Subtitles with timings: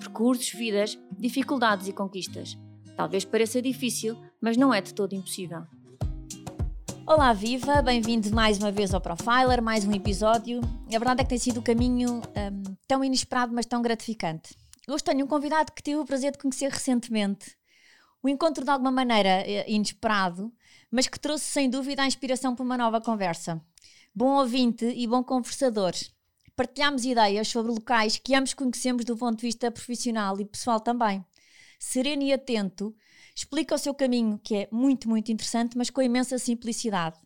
[0.00, 2.56] Percursos, vidas, dificuldades e conquistas.
[2.96, 5.62] Talvez pareça difícil, mas não é de todo impossível.
[7.06, 7.82] Olá, viva!
[7.82, 10.62] Bem-vindo mais uma vez ao Profiler, mais um episódio.
[10.86, 14.56] A verdade é que tem sido um caminho um, tão inesperado, mas tão gratificante.
[14.88, 17.54] Hoje tenho um convidado que tive o prazer de conhecer recentemente.
[18.22, 20.50] O encontro, de alguma maneira, é inesperado,
[20.90, 23.60] mas que trouxe sem dúvida a inspiração para uma nova conversa.
[24.14, 25.92] Bom ouvinte e bom conversador
[26.60, 31.24] partilhamos ideias sobre locais que ambos conhecemos do ponto de vista profissional e pessoal também.
[31.78, 32.94] Sereno e atento,
[33.34, 37.18] explica o seu caminho, que é muito, muito interessante, mas com imensa simplicidade.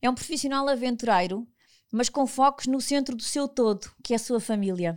[0.00, 1.44] É um profissional aventureiro,
[1.90, 4.96] mas com focos no centro do seu todo, que é a sua família.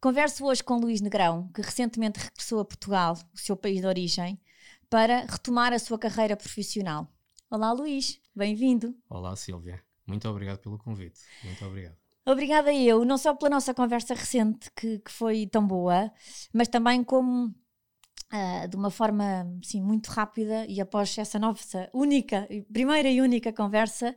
[0.00, 4.40] Converso hoje com Luís Negrão, que recentemente regressou a Portugal, o seu país de origem,
[4.88, 7.06] para retomar a sua carreira profissional.
[7.50, 8.96] Olá, Luís, bem-vindo.
[9.06, 9.84] Olá, Silvia.
[10.06, 11.20] Muito obrigado pelo convite.
[11.44, 11.99] Muito obrigado.
[12.30, 16.12] Obrigada eu, não só pela nossa conversa recente, que, que foi tão boa,
[16.52, 22.48] mas também como uh, de uma forma assim, muito rápida e após essa nossa única,
[22.72, 24.14] primeira e única conversa,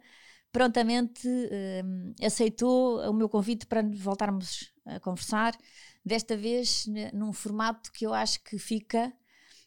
[0.51, 5.57] prontamente uh, aceitou o meu convite para voltarmos a conversar,
[6.05, 9.11] desta vez num formato que eu acho que fica,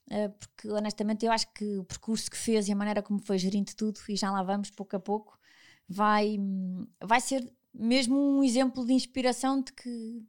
[0.09, 3.39] uh, porque honestamente eu acho que o percurso que fez e a maneira como foi
[3.39, 5.37] gerindo tudo, e já lá vamos pouco a pouco,
[5.89, 6.37] vai,
[7.03, 10.27] vai ser mesmo um exemplo de inspiração de que,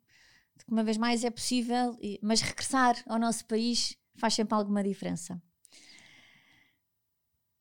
[0.57, 4.83] de que uma vez mais é possível, mas regressar ao nosso país faz sempre alguma
[4.83, 5.41] diferença.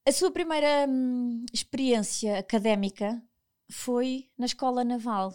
[0.07, 3.21] A sua primeira hum, experiência académica
[3.69, 5.31] foi na escola naval.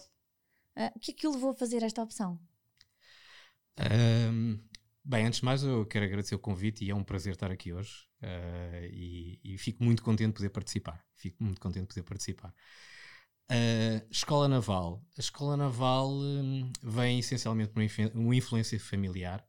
[0.75, 2.39] Uh, o que é que o levou a fazer esta opção?
[4.31, 4.59] Um,
[5.05, 7.71] bem, antes de mais eu quero agradecer o convite e é um prazer estar aqui
[7.71, 11.05] hoje uh, e, e, fico muito contente de poder participar.
[11.15, 12.53] Fico muito contente de poder participar.
[13.51, 15.03] Uh, escola Naval.
[15.17, 17.81] A Escola Naval um, vem essencialmente por
[18.15, 19.45] uma influência familiar.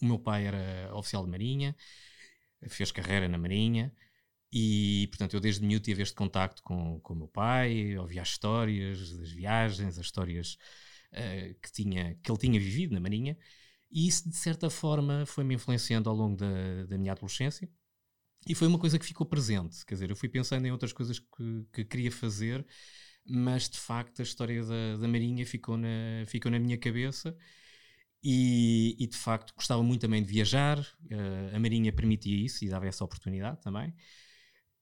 [0.00, 1.76] O meu pai era oficial de Marinha,
[2.68, 3.92] fez carreira na Marinha
[4.52, 8.28] e, portanto, eu desde miúdo tive este contacto com, com o meu pai, ouvia as
[8.28, 10.56] histórias das viagens, as histórias
[11.12, 13.36] uh, que, tinha, que ele tinha vivido na Marinha
[13.90, 17.68] e isso, de certa forma, foi-me influenciando ao longo da, da minha adolescência.
[18.46, 21.18] E foi uma coisa que ficou presente, quer dizer, eu fui pensando em outras coisas
[21.18, 22.66] que, que queria fazer
[23.24, 27.36] mas de facto a história da, da Marinha ficou na, ficou na minha cabeça.
[28.22, 32.68] E, e, de facto gostava muito também de viajar, uh, a Marinha permitia isso e
[32.68, 33.94] dava essa oportunidade também.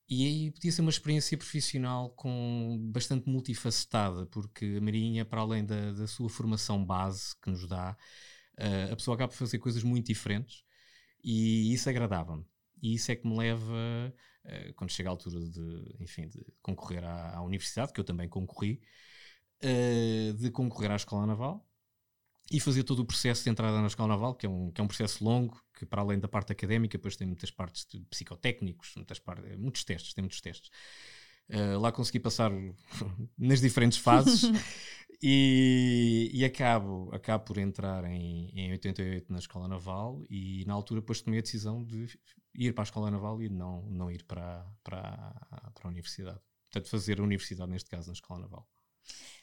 [0.09, 5.65] E aí podia ser uma experiência profissional com bastante multifacetada, porque a Marinha, para além
[5.65, 7.97] da, da sua formação base que nos dá,
[8.59, 10.65] uh, a pessoa acaba por fazer coisas muito diferentes
[11.23, 12.45] e isso agradava-me.
[12.83, 14.12] E isso é que me leva
[14.49, 18.28] eh, quando chega a altura de, enfim, de concorrer à, à universidade, que eu também
[18.28, 18.81] concorri,
[19.62, 21.66] uh, de concorrer à Escola Naval
[22.50, 24.84] e fazer todo o processo de entrada na Escola Naval, que é um, que é
[24.84, 28.95] um processo longo, que para além da parte académica, depois tem muitas partes de psicotécnicos,
[28.97, 30.71] muitas partes, muitos testes, tem muitos testes.
[31.50, 32.50] Uh, lá consegui passar
[33.37, 34.43] nas diferentes fases
[35.22, 41.00] e, e, acabo, acabo por entrar em, em 88 na Escola Naval e na altura
[41.00, 42.06] depois tomei a decisão de
[42.59, 45.01] ir para a Escola Naval e não, não ir para, para,
[45.75, 46.41] para a universidade.
[46.71, 48.69] Portanto, fazer a universidade, neste caso, na Escola Naval.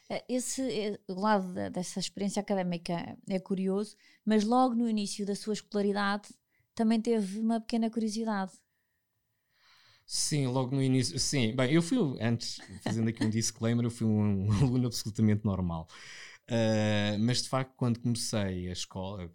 [0.10, 5.54] Eh, esse eh, lado dessa experiência académica é curioso, mas logo no início da sua
[5.54, 6.30] escolaridade
[6.76, 8.52] também teve uma pequena curiosidade.
[10.06, 11.18] Sim, logo no início.
[11.18, 15.88] Sim, bem, eu fui, antes, fazendo aqui um disclaimer, eu fui um, aluno absolutamente normal.
[16.48, 19.32] Uh, mas de facto, quando comecei a escola,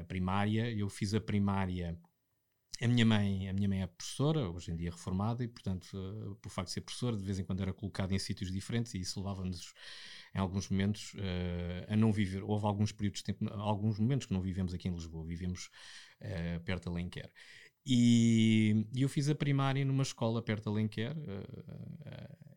[0.00, 1.96] a primária, eu fiz a primária
[2.80, 6.34] a minha mãe, a minha mãe é professora, hoje em dia reformada, e portanto, uh,
[6.36, 9.00] por facto de ser professora, de vez em quando era colocada em sítios diferentes e
[9.00, 9.74] isso levava-nos
[10.34, 12.42] em alguns momentos uh, a não viver.
[12.44, 15.70] Houve alguns períodos de tempo, alguns momentos que não vivemos aqui em Lisboa, vivemos
[16.20, 17.30] uh, perto de Alenquer.
[17.84, 21.16] E, e, eu fiz a primária numa escola perto de Alenquer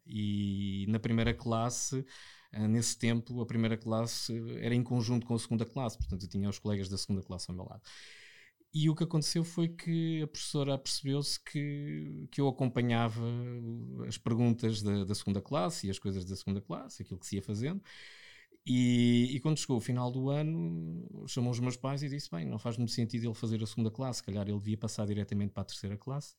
[0.06, 2.06] e na primeira classe
[2.52, 6.50] nesse tempo, a primeira classe era em conjunto com a segunda classe, portanto eu tinha
[6.50, 7.82] os colegas da segunda classe ao meu lado.
[8.74, 13.22] E o que aconteceu foi que a professora percebeu-se que, que eu acompanhava
[14.08, 17.36] as perguntas da, da, segunda classe e as coisas da segunda classe, aquilo que se
[17.36, 17.82] ia fazendo,
[18.66, 22.46] E, e, quando chegou o final do ano, chamou os meus pais e disse: Bem,
[22.46, 25.52] não faz muito sentido ele fazer a segunda classe, se calhar ele devia passar diretamente
[25.54, 26.36] para a terceira classe.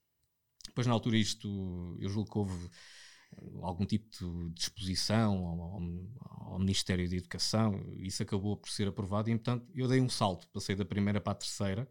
[0.66, 2.70] Depois, na altura, isto eu julgo que houve
[3.62, 9.30] algum tipo de disposição ao, ao, ao, Ministério da Educação, isso acabou por ser aprovado
[9.30, 11.88] e, portanto, eu dei um salto, passei da primeira para a terceira.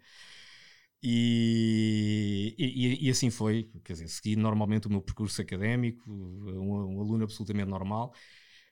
[1.04, 7.02] E, e, e, assim foi, quer dizer, segui normalmente o meu percurso académico, um, um
[7.02, 8.14] aluno absolutamente normal.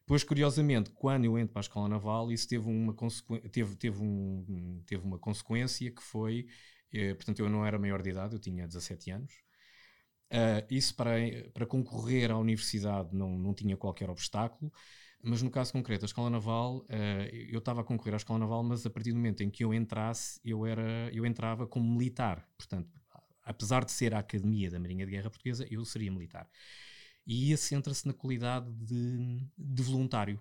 [0.01, 2.95] Depois, curiosamente, quando eu entro para a Escola Naval, isso teve uma,
[3.51, 6.47] teve, teve um, teve uma consequência que foi,
[6.91, 9.33] eh, portanto, eu não era maior de idade, eu tinha 17 anos,
[10.31, 11.11] Uh, isso para,
[11.53, 14.71] para concorrer à universidade não, não tinha qualquer obstáculo,
[15.21, 18.63] mas no caso concreto, a Escola Naval, uh, eu estava a concorrer à Escola Naval,
[18.63, 22.47] mas a partir do momento em que eu entrasse, eu, era, eu entrava como militar.
[22.57, 22.89] Portanto,
[23.43, 26.47] apesar de ser a Academia da Marinha de Guerra Portuguesa, eu seria militar.
[27.25, 30.39] E isso entra-se na qualidade de, de voluntário.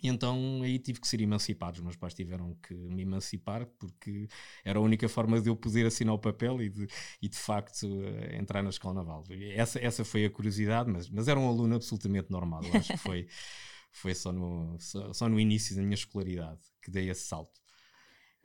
[0.00, 1.78] E então aí tive que ser emancipado.
[1.78, 4.28] Os meus pais tiveram que me emancipar porque
[4.64, 6.86] era a única forma de eu poder assinar o papel e de,
[7.20, 9.24] e de facto uh, entrar na escola naval.
[9.54, 12.62] Essa, essa foi a curiosidade, mas, mas era um aluno absolutamente normal.
[12.64, 13.28] Eu acho que foi,
[13.92, 17.60] foi só, no, só, só no início da minha escolaridade que dei esse salto.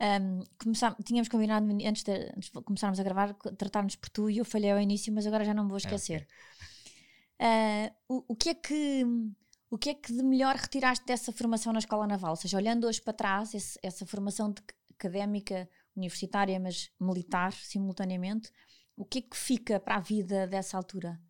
[0.00, 0.44] Um,
[1.04, 4.70] tínhamos combinado antes de, antes de, começarmos a gravar tratar-nos por tu e eu falhei
[4.70, 6.22] ao início, mas agora já não me vou é, esquecer.
[6.22, 6.48] É,
[7.40, 9.04] Uh, o, o que é que
[9.70, 12.30] o que é que de melhor retiraste dessa formação na Escola Naval?
[12.30, 14.54] Ou seja, olhando hoje para trás, esse, essa formação
[14.90, 18.50] académica, universitária, mas militar simultaneamente,
[18.96, 21.20] o que é que fica para a vida dessa altura?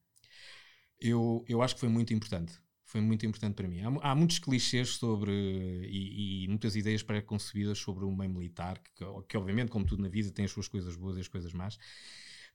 [1.00, 2.58] Eu, eu acho que foi muito importante.
[2.84, 3.82] Foi muito importante para mim.
[3.82, 9.04] Há, há muitos clichês sobre e, e muitas ideias pré-concebidas sobre o meio militar, que,
[9.28, 11.78] que, obviamente, como tudo na vida, tem as suas coisas boas e as coisas más.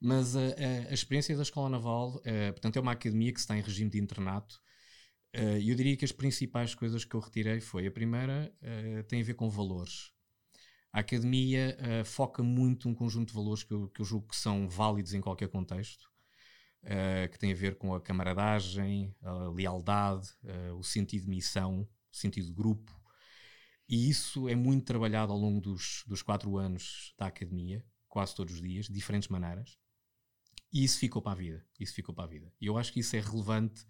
[0.02, 3.56] Mas a, a, a experiência da Escola Naval, uh, portanto, é uma academia que está
[3.56, 4.60] em regime de internato,
[5.36, 9.22] Uh, eu diria que as principais coisas que eu retirei foi a primeira uh, tem
[9.22, 10.12] a ver com valores.
[10.92, 14.36] A academia uh, foca muito um conjunto de valores que eu, que eu julgo que
[14.36, 16.12] são válidos em qualquer contexto,
[17.32, 20.28] que tem a ver com a camaradagem, a lealdade,
[20.78, 22.92] o sentido de missão, o sentido de grupo.
[23.88, 28.56] E isso é muito trabalhado ao longo dos, dos quatro anos da academia, quase todos
[28.56, 29.78] os dias, de diferentes maneiras.
[30.74, 31.66] E isso ficou para a vida.
[31.80, 32.52] Isso ficou para a vida.
[32.60, 33.86] E eu acho que isso é relevante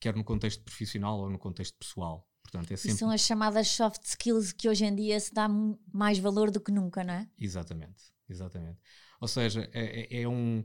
[0.00, 2.28] quer no contexto profissional ou no contexto pessoal.
[2.42, 2.96] Portanto, é sempre...
[2.96, 5.48] São as chamadas soft skills que hoje em dia se dá
[5.92, 7.28] mais valor do que nunca, não é?
[7.38, 8.78] Exatamente, exatamente.
[9.20, 10.64] Ou seja, é, é, é um.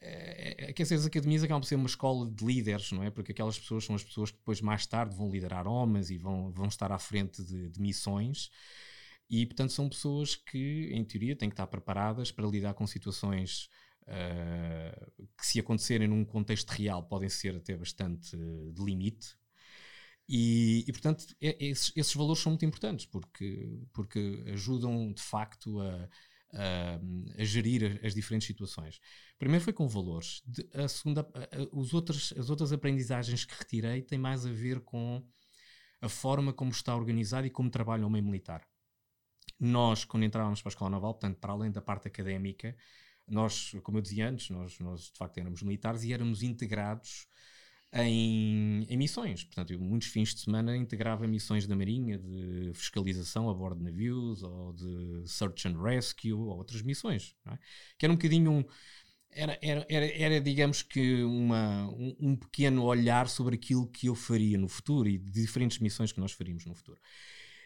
[0.00, 3.10] É, é, quer dizer, as academias acabam por ser uma escola de líderes, não é?
[3.10, 6.52] Porque aquelas pessoas são as pessoas que depois, mais tarde, vão liderar homens e vão,
[6.52, 8.50] vão estar à frente de, de missões.
[9.28, 13.68] E, portanto, são pessoas que, em teoria, têm que estar preparadas para lidar com situações
[14.02, 19.36] uh, que, se acontecerem num contexto real, podem ser até bastante de limite.
[20.28, 26.08] E, e portanto, esses, esses, valores são muito importantes porque, porque ajudam de facto a,
[26.52, 27.00] a,
[27.36, 29.00] a gerir as diferentes situações.
[29.38, 30.42] Primeiro foi com valores.
[30.46, 31.26] De, a segunda,
[31.72, 35.24] os outros, as outras aprendizagens que retirei têm mais a ver com
[36.00, 38.66] a forma como está organizado e como trabalha o meio militar.
[39.58, 42.74] Nós, quando entrávamos para a Escola Naval, portanto, para além da parte académica,
[43.30, 47.26] nós, como eu dizia antes, nós, nós de facto éramos militares e éramos integrados
[47.92, 49.44] em, em, missões.
[49.44, 53.84] Portanto, eu, muitos fins de semana integrava missões da Marinha de fiscalização a bordo de
[53.84, 57.34] navios ou de search and rescue ou outras missões.
[57.46, 57.58] É?
[57.98, 58.64] Que era um bocadinho um.
[59.32, 64.14] Era, era, era, era digamos que, uma, um, um, pequeno olhar sobre aquilo que eu
[64.16, 66.98] faria no futuro e de diferentes missões que nós faríamos no futuro.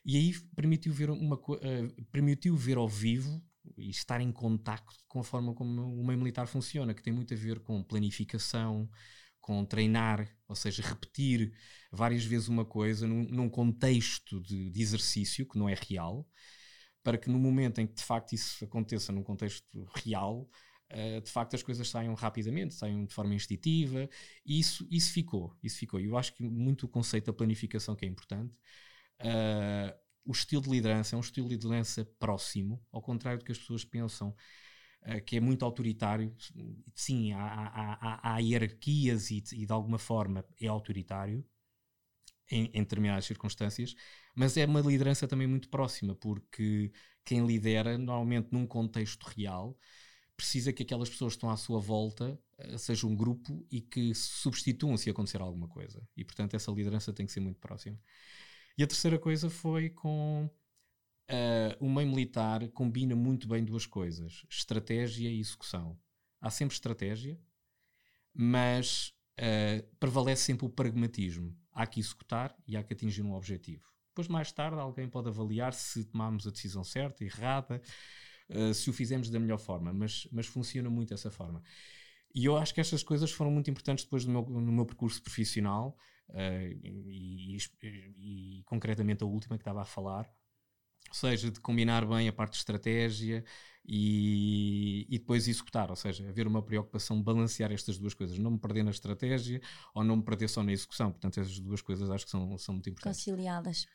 [0.05, 3.43] E aí permitiu ver, uma, uh, permitiu ver ao vivo
[3.77, 7.35] e estar em contacto com a forma como o meio militar funciona, que tem muito
[7.35, 8.89] a ver com planificação,
[9.41, 11.53] com treinar, ou seja, repetir
[11.93, 16.27] várias vezes uma coisa num, num contexto de, de, exercício que não é real,
[17.03, 19.67] para que no momento em que de facto isso aconteça num contexto
[19.97, 20.49] real,
[20.93, 24.09] uh, de facto as coisas saiam rapidamente, saiam de forma instintiva,
[24.47, 26.01] e isso, isso ficou, isso ficou.
[26.01, 28.55] E eu acho que muito o conceito da planificação que é importante.
[29.21, 33.53] Uh, o estilo de liderança é um estilo de liderança próximo, ao contrário do que
[33.53, 34.35] as pessoas pensam,
[35.03, 36.35] uh, que é muito autoritário.
[36.95, 41.45] Sim, há, há, há, há hierarquias e, e, de alguma forma é autoritário
[42.51, 43.95] em, em, determinadas circunstâncias,
[44.35, 46.93] mas é uma liderança também muito próxima, porque
[47.25, 49.79] quem lidera, normalmente num contexto real,
[50.37, 54.15] precisa que aquelas pessoas que estão à sua volta uh, sejam um grupo e que
[54.15, 56.03] substituam se acontecer alguma coisa.
[56.17, 57.99] E portanto, essa liderança tem que ser muito próxima.
[58.77, 60.51] E a terceira coisa foi com
[61.31, 65.99] uh, o meio militar combina muito bem duas coisas: estratégia e execução.
[66.41, 67.41] Há sempre estratégia,
[68.35, 71.57] mas uh, prevalece sempre o pragmatismo.
[71.73, 73.85] Há que executar e há que atingir um objetivo.
[74.09, 77.83] Depois, mais tarde, alguém pode avaliar se tomámos a decisão certa, errada,
[78.49, 81.63] uh, se o fizemos da melhor forma, mas, mas funciona muito dessa forma.
[82.35, 85.97] E eu acho que estas coisas foram muito importantes depois meu, no meu percurso profissional
[86.33, 90.31] e, e, e, concretamente a última que estava a falar,
[91.09, 93.45] ou seja, de combinar bem a parte de estratégia
[93.87, 98.59] e, e, depois executar, ou seja, haver uma preocupação balancear estas duas coisas, não me
[98.59, 99.61] perder na estratégia
[99.95, 101.13] ou não me perder só na execução.
[101.13, 103.25] Portanto, essas duas coisas acho que são, são muito importantes.
[103.25, 103.87] Conciliadas.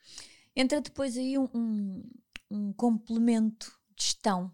[0.55, 2.11] Entra depois aí um, um,
[2.51, 4.51] um complemento de gestão.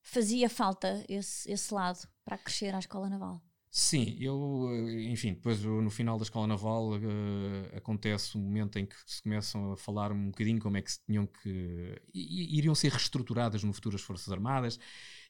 [0.00, 3.42] Fazia falta esse, esse lado para crescer à Escola Naval?
[3.76, 8.86] Sim, eu, eh, enfim, depois no final da escola naval uh, acontece um momento em
[8.86, 12.00] que se começam a falar um bocadinho como é que se tinham que.
[12.14, 14.78] iriam ser reestruturadas no futuro as Forças Armadas,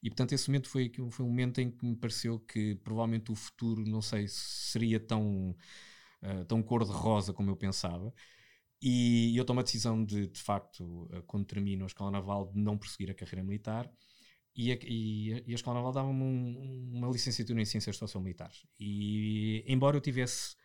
[0.02, 3.34] e portanto esse momento foi, foi um momento em que me pareceu que provavelmente o
[3.34, 4.36] futuro, não sei se
[4.72, 5.56] seria tão,
[6.22, 8.12] uh, tão cor-de-rosa como eu pensava.
[8.82, 12.76] E eu tomo a decisão de, de facto, quando termino a escola naval, de não
[12.78, 13.90] prosseguir a carreira militar
[14.54, 18.66] e a, e, a Escola Naval dava-me um, uma licenciatura em Ciências Sociomilitares.
[18.78, 20.56] E embora eu tivesse,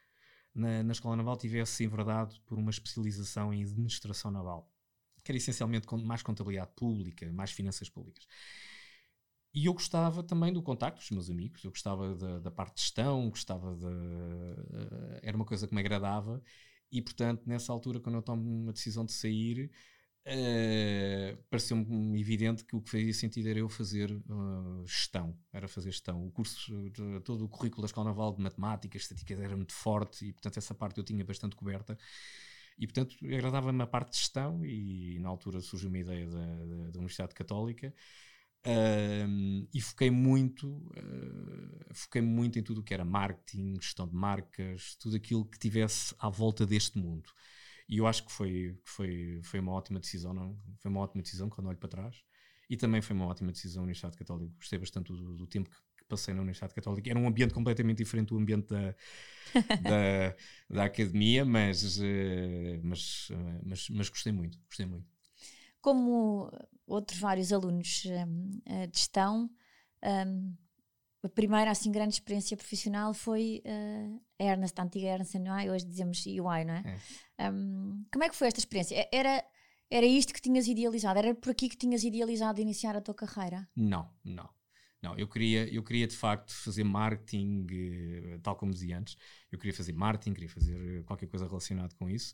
[0.53, 4.71] na, na Escola Naval, tivesse enverdado por uma especialização em Administração Naval,
[5.23, 8.25] que era essencialmente mais contabilidade pública, mais finanças públicas.
[9.53, 12.81] E eu gostava também do contacto dos meus amigos, eu gostava da, da parte de
[12.81, 13.85] gestão, gostava de.
[13.85, 16.41] Uh, era uma coisa que me agradava,
[16.91, 19.71] e portanto, nessa altura, quando eu tomo uma decisão de sair,
[20.27, 25.91] Uh, pareceu-me evidente que o que fazia sentido era eu fazer uh, gestão, era fazer
[25.91, 26.23] gestão.
[26.27, 26.71] O curso,
[27.23, 30.75] todo o currículo da Escola Naval de Matemática, Estatística era muito forte e, portanto, essa
[30.75, 31.97] parte eu tinha bastante coberta.
[32.77, 36.91] E, portanto, agradava-me a parte de gestão e, na altura, surgiu uma ideia da, da,
[36.91, 37.93] da Universidade Católica
[38.67, 40.91] uh, e foquei muito,
[41.91, 46.13] foquei muito em tudo o que era marketing, gestão de marcas, tudo aquilo que tivesse
[46.19, 47.29] à volta deste mundo.
[47.89, 50.55] E eu acho que foi, foi, foi uma ótima decisão, não?
[50.77, 52.23] Foi uma ótima decisão quando olho para trás.
[52.69, 54.53] E também foi uma ótima decisão na Universidade Católica.
[54.57, 57.09] Gostei bastante do, do tempo que, que, passei na Universidade Católica.
[57.09, 58.95] Era um ambiente completamente diferente do ambiente da,
[59.81, 60.35] da,
[60.69, 64.59] da, academia, mas, eh, mas, eh, mas, mas gostei muito.
[64.67, 65.07] Gostei muito.
[65.81, 66.51] Como
[66.85, 69.49] outros vários alunos um, de gestão,
[70.27, 70.55] um,
[71.23, 75.35] a primeira assim grande experiência profissional foi uh, a Ernest, a antiga Ernest
[75.69, 77.01] hoje dizemos UI, não é?
[77.37, 77.51] é.
[77.51, 79.07] Um, como é que foi esta experiência?
[79.11, 79.43] Era,
[79.89, 81.19] era isto que tinhas idealizado?
[81.19, 83.67] Era por aqui que tinhas idealizado iniciar a tua carreira?
[83.75, 84.49] Não, não.
[85.01, 89.15] Não, eu queria, eu queria de facto fazer marketing, eh, tal como dizia antes.
[89.49, 92.33] Eu queria fazer marketing, queria fazer qualquer coisa relacionada com isso.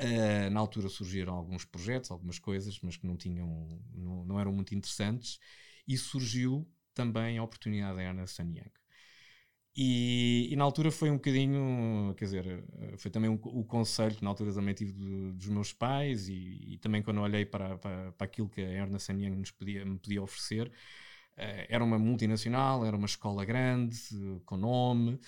[0.00, 4.52] Uh, na altura surgiram alguns projetos, algumas coisas, mas que não tinham, não, não eram
[4.52, 5.40] muito interessantes.
[5.88, 8.72] E surgiu também a oportunidade da Ernest Young.
[9.76, 12.64] E, e, na altura foi um bocadinho, quer dizer,
[12.96, 16.74] foi também um, o conselho que na altura também tive do, dos meus pais e,
[16.74, 19.96] e, também quando olhei para, para, para aquilo que a Ernest Young nos podia, me
[19.96, 23.96] podia oferecer, uh, era uma multinacional, era uma escola grande,
[24.44, 25.20] com nome,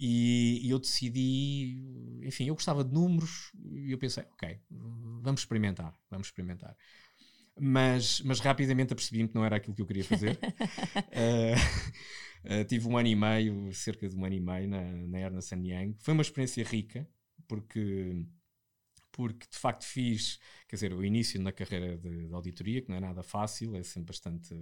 [0.00, 4.58] e, e, eu decidi, enfim, eu gostava de números e eu pensei, ok,
[5.22, 6.76] vamos experimentar, vamos experimentar
[7.58, 10.38] mas, mas rapidamente apercebi-me que não era aquilo que eu queria fazer.
[10.42, 10.44] uh,
[12.60, 15.54] uh, tive um ano e meio, cerca de um ano e meio, na, na Ernest
[15.54, 15.94] Young.
[16.00, 17.08] Foi uma experiência rica,
[17.46, 18.24] porque,
[19.12, 22.96] porque de facto fiz, quer dizer, o início na carreira de, de auditoria, que não
[22.96, 24.54] é nada fácil, é sempre bastante,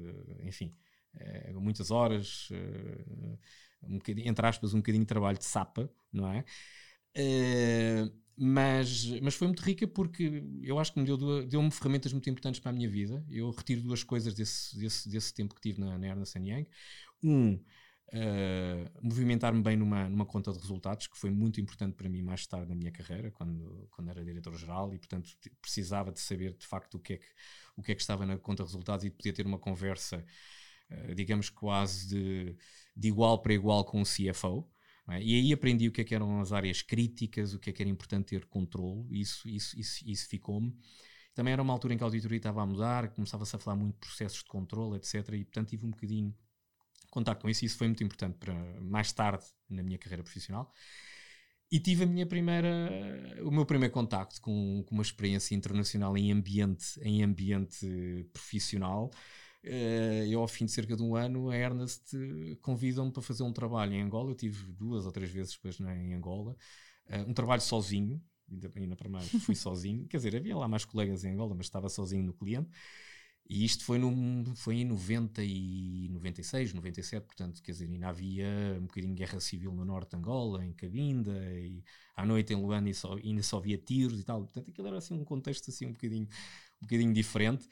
[0.42, 0.72] enfim,
[1.14, 3.38] é, muitas horas, uh,
[3.82, 6.44] um entre aspas, um bocadinho de trabalho de sapa, não é?
[7.16, 12.28] Uh, mas, mas foi muito rica porque eu acho que me deu, deu-me ferramentas muito
[12.28, 13.24] importantes para a minha vida.
[13.30, 16.66] Eu retiro duas coisas desse, desse, desse tempo que tive na, na Ernst Young.
[17.22, 17.60] Um,
[18.12, 22.46] uh, movimentar-me bem numa, numa conta de resultados, que foi muito importante para mim mais
[22.46, 26.94] tarde na minha carreira, quando, quando era diretor-geral, e portanto precisava de saber de facto
[26.94, 27.26] o que é que,
[27.76, 30.24] o que, é que estava na conta de resultados e poder ter uma conversa,
[30.90, 32.56] uh, digamos quase de,
[32.96, 34.68] de igual para igual com o CFO.
[35.10, 35.22] É?
[35.22, 37.82] E aí aprendi o que, é que eram as áreas críticas, o que é que
[37.82, 40.76] era importante ter controle, isso, isso, isso, isso ficou-me.
[41.34, 43.94] Também era uma altura em que a auditoria estava a mudar, começava-se a falar muito
[43.94, 45.14] de processos de controle, etc.
[45.34, 46.34] E portanto tive um bocadinho
[47.10, 50.72] contato com isso, e isso foi muito importante para mais tarde na minha carreira profissional.
[51.70, 52.90] E tive a minha primeira,
[53.42, 59.10] o meu primeiro contacto com, com uma experiência internacional em ambiente, em ambiente profissional.
[59.62, 62.16] Eu, ao fim de cerca de um ano, a Ernest
[62.60, 64.30] convidam-me para fazer um trabalho em Angola.
[64.30, 66.56] Eu tive duas ou três vezes depois né, em Angola.
[67.08, 70.06] Uh, um trabalho sozinho, ainda, ainda para mais, fui sozinho.
[70.08, 72.70] Quer dizer, havia lá mais colegas em Angola, mas estava sozinho no cliente.
[73.48, 78.46] E isto foi, no, foi em 90 e 96, 97, portanto, quer dizer, ainda havia
[78.78, 81.84] um bocadinho de guerra civil no norte de Angola, em Cabinda, e
[82.16, 84.42] à noite em Luanda só, ainda só havia tiros e tal.
[84.42, 86.24] Portanto, aquilo era assim um contexto assim um bocadinho,
[86.80, 87.68] um bocadinho diferente,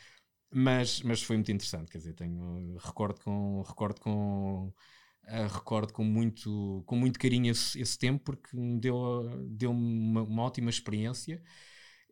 [0.52, 4.73] mas, mas foi muito interessante, quer dizer, tenho, recordo com, recordo com,
[5.25, 10.23] uh, recordo com muito, com muito carinho esse, esse tempo, porque me deu, deu uma,
[10.23, 11.42] uma ótima experiência,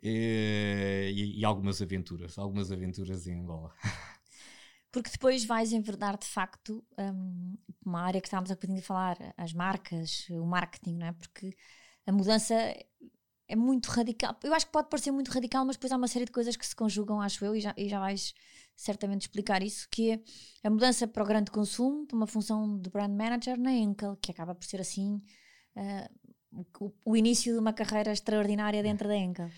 [0.03, 3.75] eh, e, e, algumas aventuras, algumas aventuras em Angola.
[4.91, 9.17] Porque depois vais enverdar de facto um, uma área que estávamos a bocadinho de falar,
[9.37, 11.13] as marcas, o marketing, não é?
[11.13, 11.55] Porque
[12.07, 12.55] a mudança
[13.49, 14.37] é muito radical.
[14.45, 16.67] Eu acho que pode parecer muito radical, mas depois há uma série de coisas que
[16.67, 18.35] se conjugam, acho eu, e já, e já vais
[18.77, 20.21] certamente explicar isso, que é
[20.63, 24.31] a mudança para o grande consumo, para uma função de brand manager na Enkel, que
[24.31, 25.21] acaba por ser assim
[25.75, 29.51] uh, o, o, início de uma carreira extraordinária dentro da Enkel.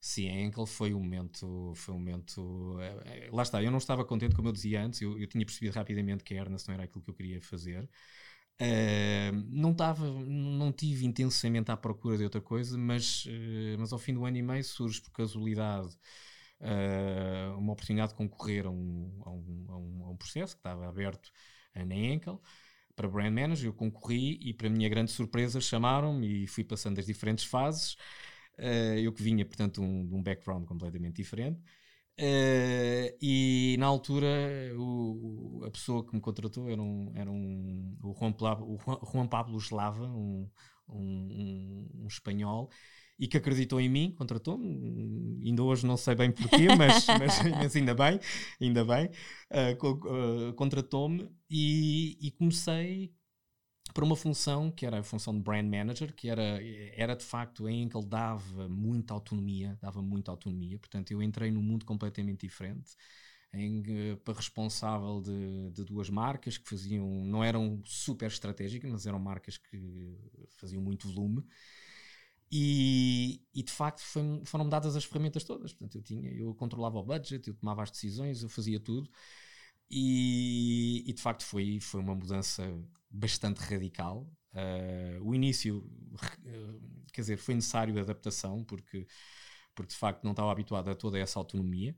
[0.00, 3.78] Sim, a Enkel foi um momento, foi um momento, é, é, lá está, eu não
[3.78, 6.74] estava contente como eu dizia antes, eu, eu tinha percebido rapidamente que a Ernest não
[6.74, 7.88] era aquilo que eu queria fazer,
[8.60, 13.98] uh, não estava, não tive intensamente à procura de outra coisa, mas, uh, mas ao
[13.98, 15.88] fim do ano e meio surge por casualidade
[16.60, 20.60] uh, uma oportunidade de concorrer a um, a um, a um, a um processo que
[20.60, 21.30] estava aberto
[21.74, 22.42] na Enkel,
[22.96, 27.06] para Brand Manager, eu concorri e para minha grande surpresa chamaram-me e fui passando as
[27.06, 27.96] diferentes fases,
[29.02, 31.62] eu que vinha, portanto, de um background completamente diferente.
[32.20, 34.28] Uh, e na altura
[34.76, 39.26] o, a pessoa que me contratou era um, era um o, Juan Pablo, o Juan
[39.26, 40.46] Pablo Slava, um,
[40.86, 42.68] um, um, espanhol,
[43.18, 45.40] e que acreditou em mim, contratou-me.
[45.46, 48.20] Ainda hoje não sei bem porquê, mas, mas, mas ainda bem,
[48.60, 49.06] ainda bem,
[49.50, 53.14] uh, uh, contratou-me e, e comecei
[53.92, 56.60] para uma função que era a função de brand manager, que era,
[56.94, 61.50] era de facto em que ele dava muita autonomia, dava muita autonomia, portanto eu entrei
[61.50, 62.92] num mundo completamente diferente,
[63.52, 63.82] em,
[64.24, 69.58] para responsável de, de, duas marcas que faziam, não eram super estratégicas, mas eram marcas
[69.58, 70.16] que
[70.56, 71.44] faziam muito volume,
[72.52, 76.98] e, e de facto foi, foram dadas as ferramentas todas, portanto eu tinha, eu controlava
[76.98, 79.10] o budget, eu tomava as decisões, eu fazia tudo,
[79.90, 82.62] e, e, de facto foi, foi uma mudança
[83.10, 84.26] bastante radical.
[84.52, 89.06] Uh, o início, uh, quer dizer, foi necessário adaptação, porque,
[89.74, 91.96] porque de facto não estava habituado a toda essa autonomia.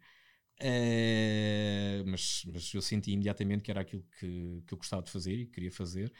[0.61, 5.35] Uh, mas, mas eu senti imediatamente que era aquilo que, que eu gostava de fazer
[5.35, 6.12] e que queria fazer.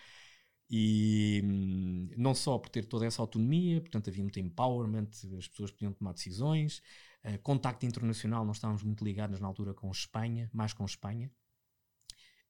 [0.71, 5.71] E hum, não só por ter toda essa autonomia, portanto havia muito empowerment, as pessoas
[5.71, 6.83] podiam tomar decisões,
[7.43, 11.31] contacto internacional, nós estávamos muito ligados na altura com Espanha, mais com Espanha,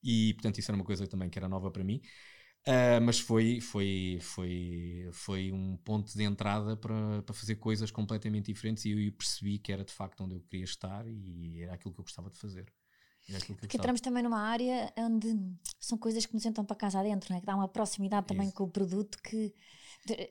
[0.03, 2.01] e portanto isso era uma coisa também que era nova para mim.
[2.65, 8.45] Uh, mas foi, foi, foi, foi um ponto de entrada para, para fazer coisas completamente
[8.45, 11.93] diferentes e eu percebi que era de facto onde eu queria estar e era aquilo
[11.93, 12.65] que eu gostava de fazer.
[13.59, 15.33] Porque entramos também numa área onde
[15.79, 17.39] são coisas que nos entram para casa adentro, não é?
[17.39, 18.55] que dá uma proximidade também Isso.
[18.55, 19.53] com o produto que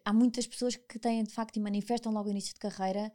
[0.04, 3.10] há muitas pessoas que têm de facto e manifestam logo no início de carreira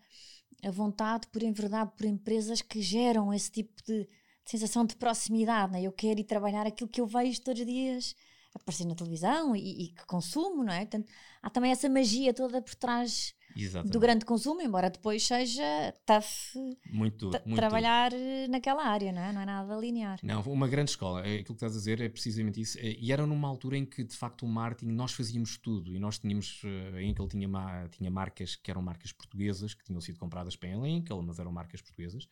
[0.63, 4.09] a vontade por enverdar por empresas que geram esse tipo de
[4.47, 5.81] sensação de proximidade, né?
[5.81, 8.15] eu quero ir trabalhar aquilo que eu vejo todos os dias
[8.55, 10.79] aparecer na televisão e, e que consumo, não é?
[10.79, 11.07] Portanto,
[11.41, 13.93] há também essa magia toda por trás Exatamente.
[13.93, 15.63] do grande consumo, embora depois seja
[16.05, 16.55] tough
[16.91, 18.11] muito, muito trabalhar
[18.49, 19.33] naquela área, não é?
[19.33, 20.19] Não é nada linear.
[20.23, 22.77] Não, uma grande escola, é, aquilo que estás a dizer é precisamente isso.
[22.79, 25.99] É, e era numa altura em que, de facto, o marketing, nós fazíamos tudo e
[25.99, 27.49] nós tínhamos, eh, em que ele tinha,
[27.91, 31.51] tinha marcas que eram marcas portuguesas, que tinham sido compradas para a Enkel, mas eram
[31.51, 32.27] marcas portuguesas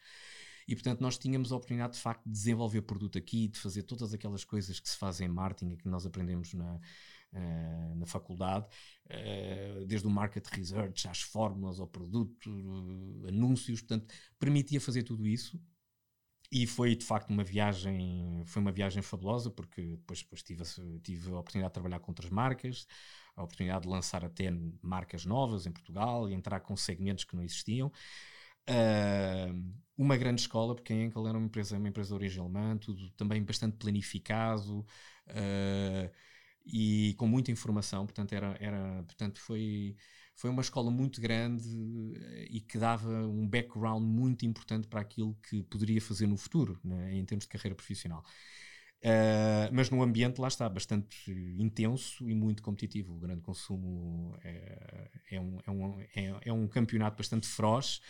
[0.67, 4.13] e portanto nós tínhamos a oportunidade de facto de desenvolver produto aqui, de fazer todas
[4.13, 8.67] aquelas coisas que se fazem em marketing que nós aprendemos na, uh, na faculdade,
[9.06, 15.28] uh, desde o market research às fórmulas ao produto, uh, anúncios, portanto permitia fazer tudo
[15.28, 15.60] isso.
[16.51, 20.63] E foi de facto uma viagem foi uma viagem fabulosa porque depois, depois tive,
[21.01, 22.86] tive a oportunidade de trabalhar com outras marcas
[23.36, 24.49] a oportunidade de lançar até
[24.82, 27.91] marcas novas em Portugal e entrar com segmentos que não existiam
[28.69, 32.78] Uh, uma grande escola, porque a Enkel era uma empresa, uma empresa de origem alemã,
[32.78, 36.12] tudo também bastante planificado uh,
[36.65, 39.95] e com muita informação, portanto, era, era, portanto foi,
[40.36, 41.69] foi uma escola muito grande
[42.49, 47.15] e que dava um background muito importante para aquilo que poderia fazer no futuro, né,
[47.15, 48.23] em termos de carreira profissional.
[49.06, 53.13] Uh, mas num ambiente, lá está, bastante intenso e muito competitivo.
[53.15, 58.01] O grande consumo é, é, um, é, um, é, é um campeonato bastante feroz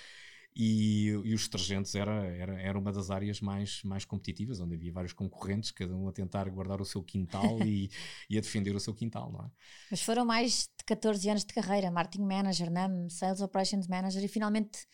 [0.55, 4.91] e, e, os detergentes era, era, era uma das áreas mais, mais competitivas, onde havia
[4.91, 7.89] vários concorrentes, cada um a tentar guardar o seu quintal e,
[8.29, 9.51] e, a defender o seu quintal, não é?
[9.91, 14.27] Mas foram mais de 14 anos de carreira, marketing manager, NAM, sales operations manager e
[14.29, 14.87] finalmente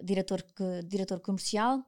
[0.00, 0.44] diretor,
[0.86, 1.84] diretor comercial.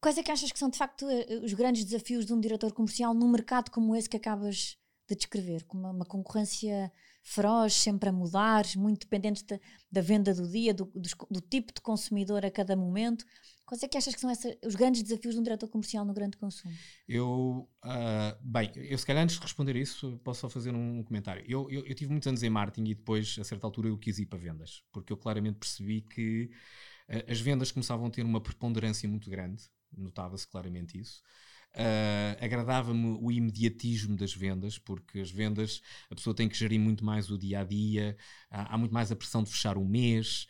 [0.00, 2.72] Quais é que achas que são de facto eh, os grandes desafios de um diretor
[2.72, 4.76] comercial num mercado como esse que acabas
[5.08, 5.64] de descrever?
[5.64, 6.92] Com uma, uma concorrência
[7.22, 9.58] feroz, sempre a mudar, muito dependente da,
[9.90, 13.24] da venda do dia, do, do, do, tipo de consumidor a cada momento.
[13.66, 14.32] Quais é que achas que são
[14.64, 16.74] os grandes desafios de um diretor comercial no grande consumo?
[17.06, 21.44] Eu, uh, bem, eu se calhar antes de responder isso, posso só fazer um comentário.
[21.46, 24.18] Eu, eu, eu, tive muitos anos em marketing e depois, a certa altura, eu quis
[24.18, 26.50] ir para vendas, porque eu claramente percebi que
[27.10, 29.64] uh, as vendas começavam a ter uma preponderância muito grande
[29.96, 31.22] notava-se claramente isso.
[31.78, 37.04] Uh, agradava-me o imediatismo das vendas, porque as vendas a pessoa tem que gerir muito
[37.04, 38.16] mais o dia a dia,
[38.50, 40.48] há, muito mais a pressão de fechar um mês.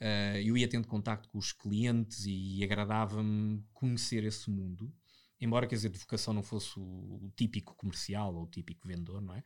[0.00, 4.90] Uh, eu ia tendo contacto com os clientes e agradava-me conhecer esse mundo,
[5.38, 9.20] embora quer dizer, de vocação não fosse o, o típico comercial ou o típico vendedor,
[9.20, 9.44] não é?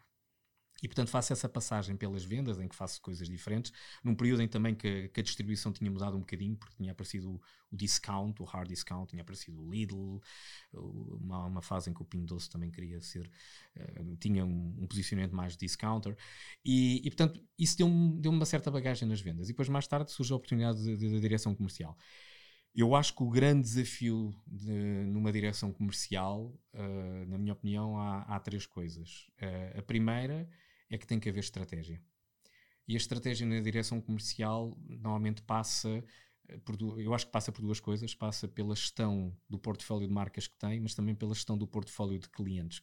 [0.84, 3.72] E, portanto, faço essa passagem pelas vendas, em que faço coisas diferentes,
[4.04, 7.30] num período em também que, que a distribuição tinha mudado um bocadinho, porque tinha aparecido
[7.30, 7.40] o,
[7.72, 10.20] o discount, o hard discount, tinha aparecido o Lidl,
[10.74, 13.30] uma, uma fase em que o Pingo Doce também queria ser,
[13.78, 16.14] uh, tinha um, um, posicionamento mais discounter,
[16.62, 19.48] e, e portanto, isso deu-me deu uma certa bagagem nas vendas.
[19.48, 21.96] E depois, mais tarde, surge a oportunidade da direção comercial.
[22.74, 24.70] Eu acho que o grande desafio de,
[25.06, 29.30] numa direção comercial, uh, na minha opinião, há, há três coisas.
[29.40, 30.46] Uh, a primeira
[30.94, 32.00] é que tem que haver estratégia.
[32.86, 36.04] E a estratégia na direção comercial normalmente passa
[36.48, 40.14] eh, por, eu acho que passa por duas coisas, passa pela gestão do portfólio de
[40.14, 42.82] marcas que tem, mas também pela gestão do portfólio de clientes.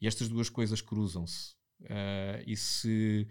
[0.00, 1.54] E estas duas coisas cruzam-se.
[1.82, 3.28] Uh, e, se,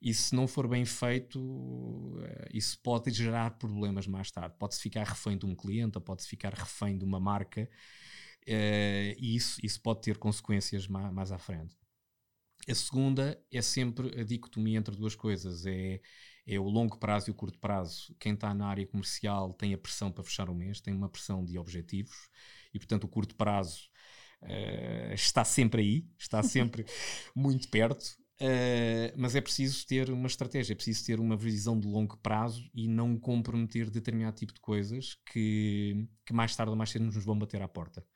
[0.00, 4.54] e se não for bem feito, uh, isso pode gerar problemas mais tarde.
[4.58, 7.68] Pode-se ficar refém de um cliente, ou pode-se ficar refém de uma marca,
[8.46, 11.77] uh, e isso, isso pode ter consequências mais, mais à frente.
[12.68, 16.00] A segunda é sempre a dicotomia entre duas coisas: é,
[16.46, 18.14] é o longo prazo e o curto prazo.
[18.18, 21.44] Quem está na área comercial tem a pressão para fechar o mês, tem uma pressão
[21.44, 22.28] de objetivos,
[22.72, 23.88] e portanto o curto prazo
[24.42, 26.84] uh, está sempre aí, está sempre
[27.34, 28.16] muito perto.
[28.40, 32.70] Uh, mas é preciso ter uma estratégia, é preciso ter uma visão de longo prazo
[32.72, 37.16] e não comprometer determinado tipo de coisas que, que mais tarde ou mais cedo nos
[37.24, 38.06] vão bater à porta.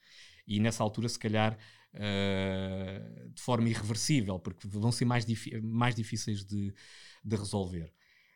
[0.47, 1.59] E nessa altura, se calhar,
[1.95, 5.27] uh, de forma irreversível, porque vão ser mais,
[5.63, 6.75] mais difíceis de,
[7.25, 7.93] de resolver.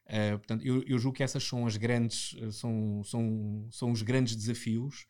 [0.07, 4.37] Uh, portanto, eu, eu, julgo que essas são as grandes, são, são, são os grandes
[4.37, 5.07] desafios,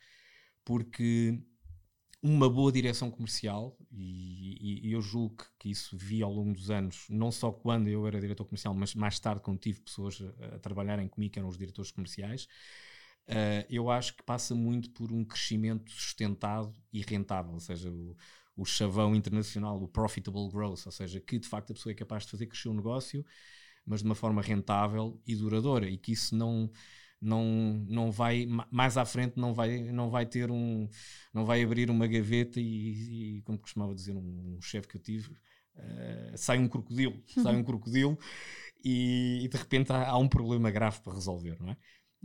[0.64, 1.38] porque
[2.22, 7.06] uma boa direção comercial, e, e, eu julgo que isso vi ao longo dos anos,
[7.09, 10.59] não só quando eu era diretor comercial, mas mais tarde quando tive pessoas a, a
[10.59, 12.48] trabalharem comigo, que eram os diretores comerciais,
[13.29, 18.17] Uh, eu acho que passa muito por um crescimento sustentado e rentável, ou seja, o,
[18.57, 22.25] o chavão internacional, o profitable growth, ou seja, que de facto a pessoa é capaz
[22.25, 23.25] de fazer crescer o negócio,
[23.85, 26.71] mas de uma forma rentável e duradoura, e que isso não
[27.21, 30.89] não não vai mais à frente não vai não vai ter um
[31.33, 35.01] não vai abrir uma gaveta e, e como costumava dizer um, um chefe que eu
[35.01, 38.19] tive uh, sai um crocodilo sai um crocodilo
[38.85, 41.77] e, e de repente há, há, um problema grave para resolver não é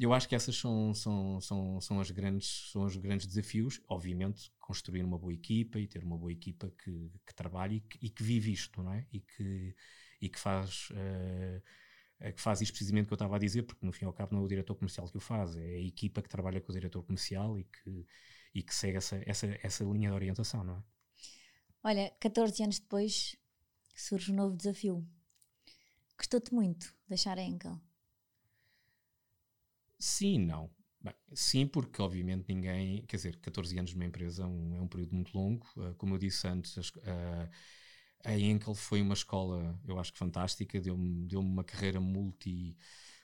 [0.04, 3.80] eu acho que essas são, são, são, são, as grandes, são os grandes desafios.
[3.88, 8.06] Obviamente, construir uma boa equipa e ter uma boa equipa que, que trabalhe e que,
[8.06, 9.06] e que vive isto, não é?
[9.12, 9.76] E que,
[10.22, 10.90] e que faz.
[10.92, 11.62] Uh,
[12.36, 14.36] que faz isto precisamente que eu estava a dizer, porque no fim e ao cabo
[14.36, 16.76] não é o diretor comercial que o faz, é a equipa que trabalha com o
[16.76, 18.06] diretor comercial e que,
[18.54, 20.84] e que segue essa, essa, essa linha de orientação, não é?
[21.84, 23.36] Olha, 14 anos depois
[23.96, 25.04] surge um novo desafio.
[26.16, 27.82] Gostou-te muito deixar a Enkel?
[30.02, 30.70] Sim, não.
[31.02, 34.88] Bem, sim, porque obviamente ninguém, quer dizer, 14 anos numa empresa é um, é um
[34.88, 35.66] período muito longo.
[35.78, 37.50] Uh, como eu disse antes, uh,
[38.26, 42.78] a Enkel foi uma escola, eu acho que fantástica, deu-me deu uma carreira multi,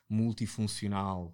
[0.10, 1.34] multifuncional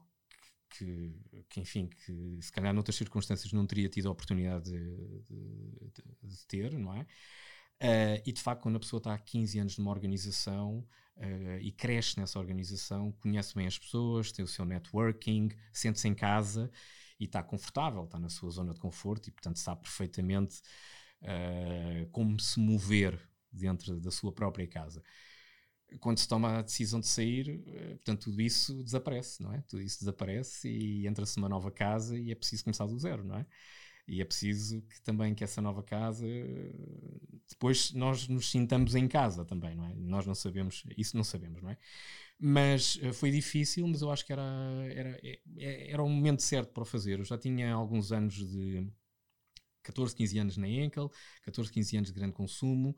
[0.70, 1.14] que,
[1.50, 6.28] que, enfim, que se calhar noutras circunstâncias não teria tido a oportunidade de, de, de,
[6.30, 7.02] de ter, não é?
[7.82, 11.72] Uh, e de facto, quando a pessoa está há 15 anos numa organização, uh, e
[11.72, 16.72] cresce nessa organização, conhece bem as pessoas, tem o seu networking, sente-se em casa
[17.20, 20.62] e está confortável, está na sua zona de conforto e, portanto, sabe perfeitamente
[21.22, 23.20] uh, como se mover
[23.52, 25.04] dentro da sua própria casa.
[26.00, 29.62] Quando se toma a decisão de sair, uh, portanto, tudo isso desaparece, não é?
[29.68, 33.38] Tudo isso desaparece e entra-se numa nova casa e é preciso começar do zero, não
[33.38, 33.46] é?
[34.08, 36.26] E é preciso que também que essa nova casa
[37.50, 39.94] depois nós nos sintamos em casa também, não é?
[39.96, 41.78] Nós não sabemos, isso não sabemos, não é?
[42.40, 44.44] Mas eh, foi difícil, mas eu acho que era,
[44.94, 47.20] era, é, é, era o momento certo para o fazer.
[47.20, 48.88] Eu já tinha alguns anos de
[49.84, 51.12] 14, 15 anos na Enkel,
[51.44, 52.96] 14, 15 anos de grande consumo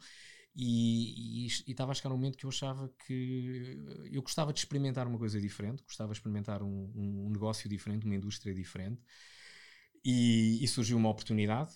[0.55, 5.17] e, estava a chegar um momento que eu achava que eu gostava de experimentar uma
[5.17, 9.01] coisa diferente, gostava de experimentar um, um negócio diferente, uma indústria diferente
[10.05, 11.73] E, e surgiu uma oportunidade,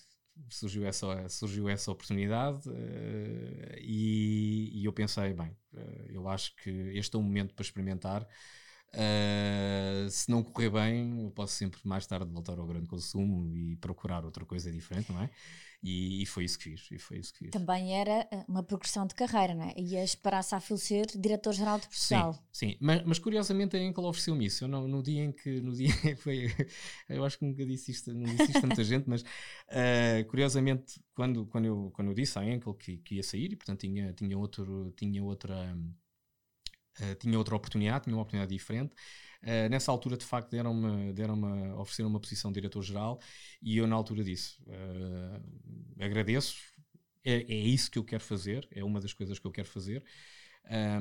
[0.50, 6.70] surgiu essa, surgiu essa oportunidade uh, e, e, eu pensei, bem, uh, eu acho que
[6.70, 8.28] este é o momento para experimentar.
[8.94, 13.76] Uh, se não correr bem, eu posso sempre mais tarde voltar ao grande consumo e
[13.78, 15.30] procurar outra coisa diferente, não é?
[15.82, 17.52] E, e, foi isso que fiz, e foi isso que fiz.
[17.52, 19.74] Também era eh, uma progressão de carreira, não é?
[19.78, 22.34] Ias para a Safil ser diretor-geral de Portugal.
[22.34, 22.78] Sim, sim.
[22.82, 24.66] Mas, mas curiosamente a Enkel ofereceu-me isso.
[24.66, 26.54] Eu não, no dia em que, no dia foi,
[27.08, 31.02] eu acho que nunca disse isto, não disse isto a muita gente, mas uh, curiosamente
[31.14, 34.12] quando, quando, eu, quando eu disse à Enkel que, que ia sair e portanto tinha,
[34.12, 35.78] tinha, outro, tinha outra...
[37.00, 38.94] Uh, tinha outra oportunidade, tinha uma oportunidade diferente.
[39.42, 43.20] Uh, nessa altura, de facto, deram-me deram ofereceram uma posição de diretor-geral
[43.62, 46.56] e eu, na altura, disse: uh, agradeço,
[47.24, 50.04] é, é, isso que eu quero fazer, é uma das coisas que eu quero fazer.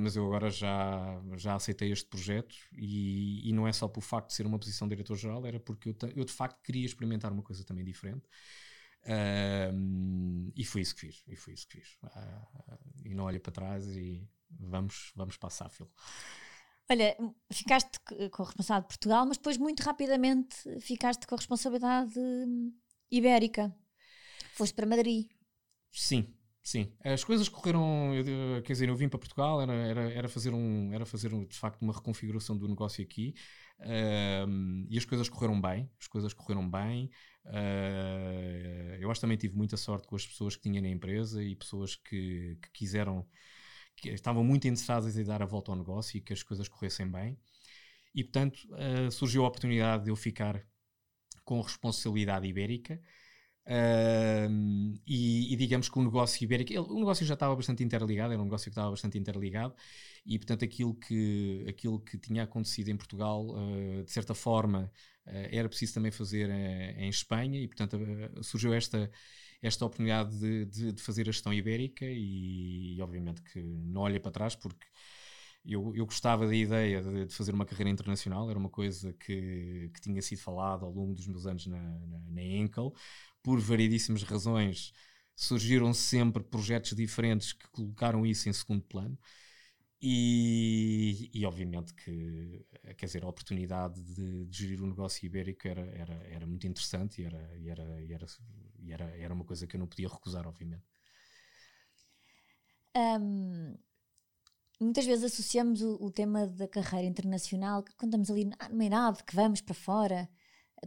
[0.01, 4.29] Mas eu agora já, já aceitei este projeto e, e, não é só por facto
[4.29, 7.43] de ser uma posição de diretor-geral, era porque eu, eu, de facto queria experimentar uma
[7.43, 8.23] coisa também diferente.
[10.57, 11.99] E foi isso que fiz, e foi isso que fiz.
[12.03, 15.91] Uh, e não olho para trás e vamos, vamos para a Sáfil.
[16.91, 17.17] Olha,
[17.53, 17.99] ficaste
[18.31, 22.15] com a responsabilidade de Portugal, mas depois muito rapidamente ficaste com a responsabilidade
[23.11, 23.75] ibérica.
[24.55, 25.29] Foste para Madrid.
[25.93, 26.93] Sim, sim.
[27.05, 28.13] As coisas correram,
[28.65, 31.57] quer dizer, eu vim para Portugal, era, era, era fazer, um, era fazer um, de
[31.57, 33.35] facto uma reconfiguração do negócio aqui
[34.89, 37.11] e as coisas correram bem, as coisas correram bem.
[37.45, 41.43] Uh, eu acho que também tive muita sorte com as pessoas que tinha na empresa
[41.43, 43.27] e pessoas que, que quiseram
[44.01, 47.11] que estavam muito interessadas em dar a volta ao negócio e que as coisas corressem
[47.11, 47.39] bem.
[48.15, 50.65] E, portanto, uh, surgiu a oportunidade de eu ficar
[51.45, 53.01] com responsabilidade ibérica.
[53.67, 58.33] Uh, e, e, digamos que o negócio ibérico, ele, o negócio já estava bastante interligado,
[58.33, 59.75] era um negócio que estava bastante interligado,
[60.25, 64.91] e portanto aquilo que, aquilo que tinha acontecido em Portugal, uh, de certa forma,
[65.27, 66.49] uh, era preciso também fazer
[66.97, 67.99] em Espanha, e portanto
[68.43, 69.11] surgiu esta,
[69.63, 74.21] esta oportunidade de, de, de fazer a gestão ibérica e, e, obviamente que não olha
[74.21, 74.87] para trás porque
[75.65, 79.91] eu, eu gostava da ideia de, de, fazer uma carreira internacional, era uma coisa que,
[79.93, 82.95] que tinha sido falada ao longo dos meus anos na, na, na Enkel,
[83.43, 84.93] por variedíssimas razões
[85.35, 89.17] surgiram sempre projetos diferentes que colocaram isso em segundo plano.
[90.01, 92.65] E, e, obviamente que,
[92.97, 97.21] quer dizer, a oportunidade de, de, gerir o negócio ibérico era, era, era muito interessante
[97.21, 98.27] e era, e era, e era,
[98.79, 100.85] e era, era uma coisa que eu não podia recusar, obviamente.
[102.97, 103.77] Um,
[104.81, 109.35] muitas vezes associamos o, o, tema da carreira internacional, quando estamos ali numa idade que
[109.35, 110.29] vamos para fora.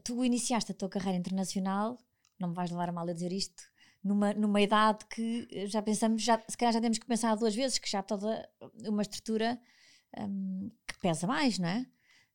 [0.05, 1.99] Tu iniciaste a tua carreira internacional,
[2.39, 3.70] não me vais levar a mal a dizer isto,
[4.03, 7.77] numa, numa idade que já pensamos, já, se calhar já temos que pensar duas vezes,
[7.77, 8.49] que já toda
[8.85, 9.59] uma estrutura
[10.17, 11.85] um, que pesa mais, não é?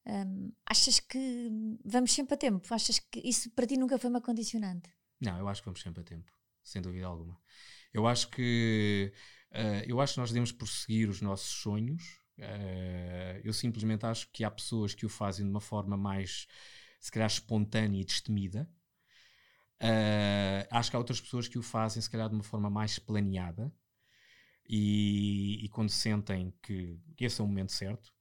[0.07, 1.51] Um, achas que
[1.85, 2.73] vamos sempre a tempo?
[2.73, 4.89] Achas que isso para ti nunca foi uma condicionante?
[5.21, 6.31] Não, eu acho que vamos sempre a tempo,
[6.63, 7.37] sem dúvida alguma.
[7.93, 9.13] Eu acho que
[9.53, 12.21] uh, eu acho que nós devemos prosseguir os nossos sonhos.
[12.39, 16.47] Uh, eu simplesmente acho que há pessoas que o fazem de uma forma mais,
[17.01, 18.71] se calhar, espontânea e destemida.
[19.83, 22.99] Uh, acho que há outras pessoas que o fazem, se calhar, de uma forma mais
[22.99, 23.73] planeada
[24.69, 28.13] e, e quando sentem que, esse é o momento certo.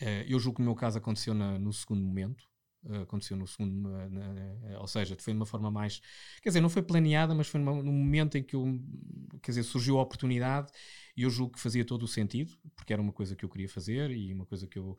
[0.00, 2.44] Uh, eu julgo que no meu caso aconteceu na, no segundo momento.
[2.84, 6.00] Uh, aconteceu no segundo, na, na, ou seja, foi de uma forma mais,
[6.42, 8.80] quer dizer, não foi planeada, mas foi numa, num momento em que eu,
[9.40, 10.70] quer dizer, surgiu a oportunidade
[11.16, 13.68] e eu julgo que fazia todo o sentido, porque era uma coisa que eu queria
[13.68, 14.98] fazer e uma coisa que eu,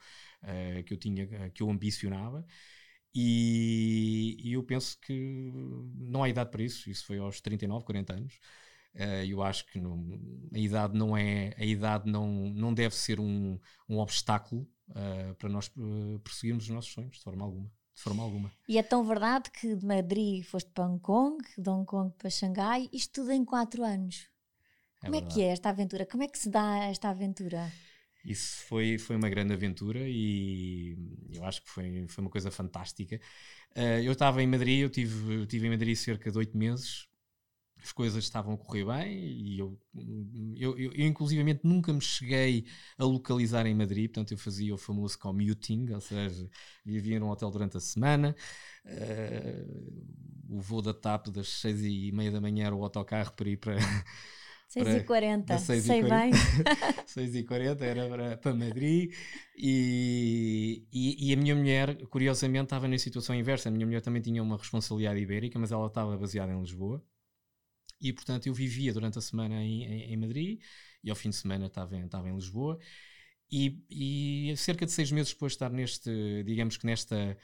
[0.85, 2.45] que eu tinha, que eu ambicionava.
[3.15, 5.51] E, e, eu penso que
[5.95, 8.39] não há idade para isso, isso foi aos 39, 40 anos.
[8.95, 10.19] Uh, eu acho que não,
[10.53, 15.49] a idade não é a idade não, não deve ser um, um obstáculo uh, para
[15.49, 17.71] nós uh, perseguirmos os nossos sonhos, de forma alguma.
[17.95, 18.51] De forma alguma.
[18.67, 22.29] E é tão verdade que de Madrid foste para Hong Kong, de Hong Kong para
[22.29, 24.27] Xangai, isto tudo em 4 anos.
[25.01, 25.33] É Como verdade.
[25.33, 26.05] é que é esta aventura?
[26.05, 27.71] Como é que se dá esta aventura?
[28.23, 30.97] Isso foi, foi uma grande aventura e
[31.31, 33.19] eu acho que foi, foi uma coisa fantástica.
[33.75, 37.07] Uh, eu estava em Madrid, eu tive, tive em Madrid cerca de oito meses,
[37.83, 39.77] as coisas estavam a correr bem e eu,
[40.55, 42.65] eu, eu, eu, inclusivamente nunca me cheguei
[42.97, 46.49] a localizar em Madrid, portanto eu fazia o famoso commuting, ou seja,
[46.85, 48.33] vivia num hotel durante a semana,
[48.85, 50.03] uh,
[50.47, 53.57] o voo da TAP das seis e meia da manhã era o autocarro para ir
[53.57, 53.75] para
[54.73, 56.31] 6h40, sei bem.
[57.05, 59.13] 6h40 era para, para Madrid
[59.55, 63.69] e, e, e, a minha mulher, curiosamente, estava na situação inversa.
[63.69, 67.03] A minha mulher também tinha uma responsabilidade ibérica, mas ela estava baseada em Lisboa
[68.01, 70.59] e, portanto, eu vivia durante a semana em, em, em Madrid
[71.03, 72.79] e ao fim de semana estava em, estava em Lisboa.
[73.51, 77.37] E, e cerca de seis meses depois de estar neste, digamos que nesta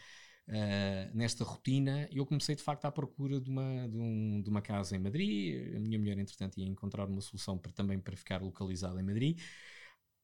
[0.49, 4.62] uh, nesta rotina, eu comecei de facto à procura de uma, de, um, de uma
[4.62, 5.75] casa em Madrid.
[5.75, 9.39] A minha mulher, entretanto, ia encontrar uma solução para, também para ficar localizada em Madrid.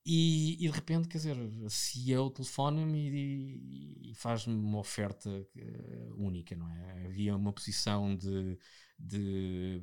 [0.08, 1.36] E, e, de repente, quer dizer,
[1.66, 7.06] a CEO telefona-me e, e faz-me uma oferta uh, única, não é?
[7.06, 8.56] Havia uma posição de,
[9.00, 9.82] de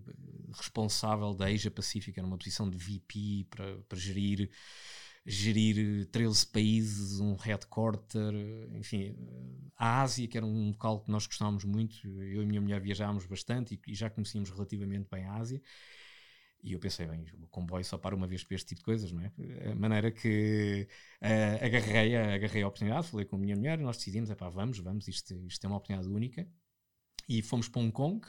[0.54, 4.48] responsável da Asia Pacífica, numa posição de VP para, para gerir
[5.24, 8.34] gerir 13 países, um headquarter,
[8.74, 9.16] enfim,
[9.76, 12.80] a Ásia, que era um local que nós gostávamos muito, eu e a minha mulher
[12.80, 15.62] viajámos bastante e, e já conhecíamos relativamente bem a Ásia.
[16.62, 19.10] E eu pensei, bem, o comboio só para uma vez para este tipo de coisas,
[19.10, 19.32] não é?
[19.72, 20.86] A maneira que
[21.20, 24.78] uh, agarrei, agarrei a oportunidade, falei com a minha mulher, nós decidimos, é pá, vamos,
[24.78, 26.46] vamos, isto, isto é uma oportunidade única.
[27.28, 28.24] E fomos para Hong Kong,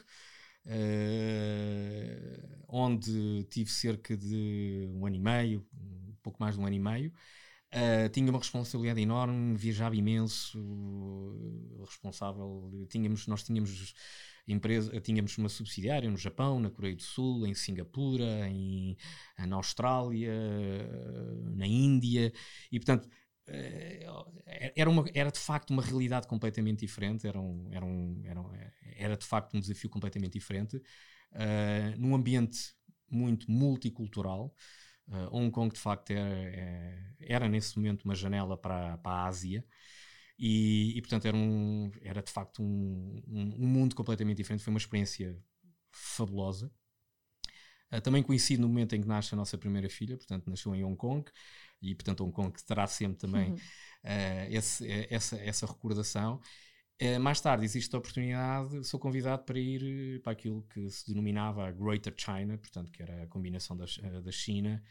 [0.66, 5.64] uh, onde tive cerca de um ano e meio,
[6.24, 7.12] pouco mais de um ano e meio.
[7.72, 10.58] Uh, tinha uma responsabilidade enorme, viajava imenso,
[11.80, 13.94] responsável, tínhamos, nós tínhamos
[14.46, 18.96] empresa, tínhamos uma subsidiária no Japão, na Coreia do Sul, em Singapura, em,
[19.38, 20.32] na Austrália,
[21.56, 22.32] na Índia,
[22.70, 23.08] e portanto
[23.46, 24.06] eh,
[24.74, 28.50] era, uma, era de facto uma realidade completamente diferente, era, um, era, um, era, um,
[28.96, 32.74] era de facto um desafio completamente diferente, uh, num ambiente
[33.10, 34.54] muito multicultural.
[35.08, 39.26] Uh, Hong Kong, de facto, era, é, era, nesse momento uma janela para, para a
[39.26, 39.64] Ásia.
[40.38, 44.64] E, e, portanto era, um, era de facto um, um, um, mundo completamente diferente.
[44.64, 45.38] Foi uma experiência
[45.92, 46.70] fabulosa.
[47.92, 50.84] Uh, também conheci no momento em que nasce a nossa primeira filha, portanto nasceu em
[50.84, 51.30] Hong Kong,
[51.80, 53.56] e portanto Hong Kong terá sempre também uhum.
[53.56, 56.40] uh, esse, essa, essa recordação.
[57.02, 61.66] Uh, mais tarde existe a oportunidade, sou convidado para ir para aquilo que se denominava
[61.66, 63.84] a Greater China, portanto que era a combinação da,
[64.20, 64.82] da China,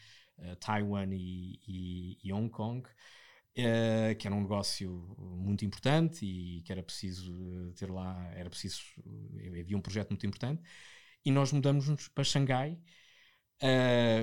[0.60, 2.88] Taiwan e, e, e Hong Kong.
[3.56, 8.82] Que era um negócio muito importante e que era preciso ter lá, era preciso,
[9.38, 10.63] eh, havia um projeto muito importante,
[11.24, 12.80] e nós mudamos-nos para Xangai.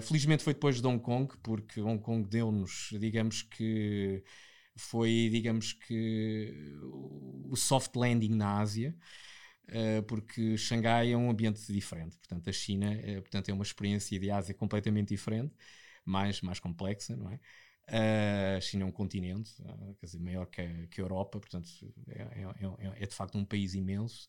[0.03, 4.25] Felizmente foi depois de Hong Kong, porque Hong Kong deu-nos, digamos que
[4.77, 8.97] foi, digamos que o soft landing na Ásia,
[9.69, 14.31] uh, porque Xangai é um ambiente diferente, portanto a China, portanto é uma experiência de
[14.31, 15.55] Ásia completamente diferente,
[16.05, 17.41] mais, mais complexa, não é?
[17.91, 21.41] Uh, a China é um continente, uh, quer dizer, maior que a, que a Europa,
[21.41, 21.69] portanto
[22.09, 22.45] é, é,
[22.87, 24.29] é, é, de facto um país imenso.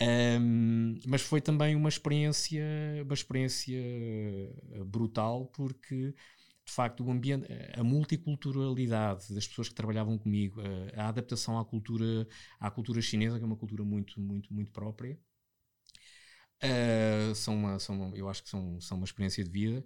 [0.00, 2.64] Um, mas foi também uma experiência,
[3.04, 3.78] uma experiência
[4.86, 6.12] brutal porque
[6.64, 10.60] de facto ambiente, a multiculturalidade das pessoas que trabalhavam comigo,
[10.96, 12.26] a, a adaptação à cultura,
[12.60, 15.18] à cultura chinesa, que é uma cultura muito, muito, muito própria,
[16.62, 19.84] uh, são, uma, são uma, eu acho que são, são uma experiência de vida.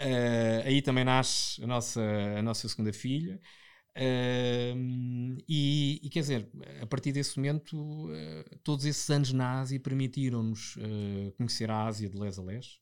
[0.00, 2.00] Uh, aí também nasce a nossa,
[2.38, 3.40] a nossa segunda filha.
[3.96, 6.48] Uh, e, e, quer dizer,
[6.80, 12.08] a partir desse momento, uh, todos esses anos na Ásia permitiram-nos uh, conhecer a Ásia
[12.08, 12.80] de les a les.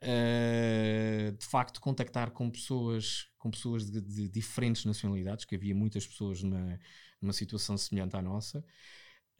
[0.00, 6.42] De facto, contactar com pessoas, com pessoas de, de, diferentes nacionalidades, que havia muitas pessoas
[6.42, 8.64] numa, situação semelhante à nossa.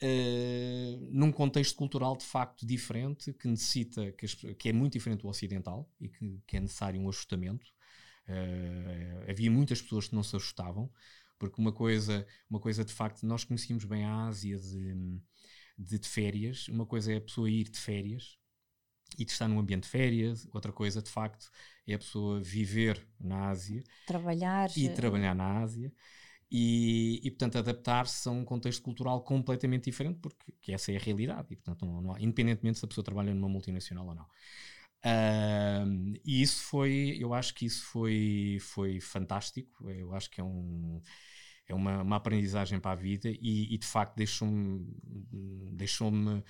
[0.02, 5.28] Uh, num contexto cultural de facto diferente, que necessita, que, que é muito diferente do
[5.28, 7.66] ocidental e que, que é necessário um ajustamento.
[8.28, 10.90] Uh, havia muitas pessoas que não se ajustavam,
[11.38, 15.20] porque uma coisa, uma coisa de facto, nós conhecíamos bem a Ásia de,
[15.78, 18.38] de, de férias, uma coisa é a pessoa ir de férias
[19.18, 21.50] e de estar num ambiente de férias, outra coisa de facto
[21.86, 25.92] é a pessoa viver na Ásia trabalhar e trabalhar na Ásia.
[26.50, 31.00] E, e, portanto, adaptar-se a um contexto cultural completamente diferente, porque que essa é a
[31.00, 34.26] realidade, e, portanto, não, não, independentemente se a pessoa trabalha numa multinacional ou não.
[35.04, 40.44] Uh, e isso foi, eu acho que isso foi, foi fantástico, eu acho que é,
[40.44, 41.00] um,
[41.68, 44.84] é uma, uma aprendizagem para a vida e, e de facto deixou-me,
[45.72, 46.42] deixou-me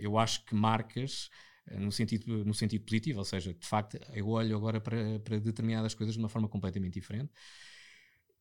[0.00, 1.28] eu acho que marcas
[1.70, 5.38] ah, no sentido, no sentido positivo, ou seja, de facto eu olho agora para, para
[5.38, 7.32] determinadas coisas de uma forma completamente diferente.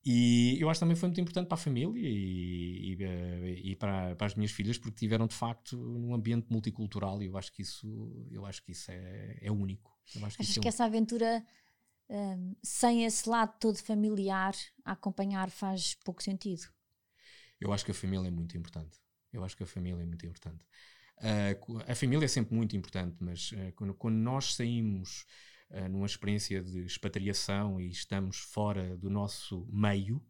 [0.06, 3.76] E eu acho que também foi muito importante para a família e, e, eh, e
[3.76, 7.52] para, para, as minhas filhas, porque tiveram de facto num ambiente multicultural e eu acho
[7.52, 9.92] que isso, eu acho que isso é, é único.
[10.16, 11.46] Eu acho que Achas é que essa aventura
[12.10, 14.56] um, sem esse lado todo familiar
[14.86, 16.64] a acompanhar faz pouco sentido?
[17.60, 18.98] Eu acho que a família é muito importante.
[19.38, 20.64] Eu acho que a família é muito importante.
[21.18, 25.26] Uh, a família é sempre muito importante, mas uh, quando, quando nós saímos
[25.72, 30.22] uh, numa experiência de expatriação e estamos fora do nosso meio,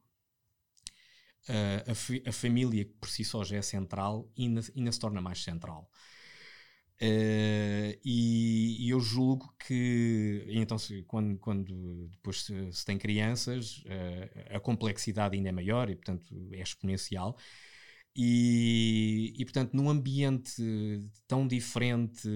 [1.50, 5.90] a, a, família por si só já é central ainda, ainda se torna mais central.
[7.00, 13.84] Uh, e, e, eu julgo que então se, quando, quando depois se, se tem crianças
[13.84, 17.38] uh, a complexidade ainda é maior e portanto é exponencial
[18.20, 20.60] E, e, portanto, num ambiente
[21.28, 22.28] tão diferente,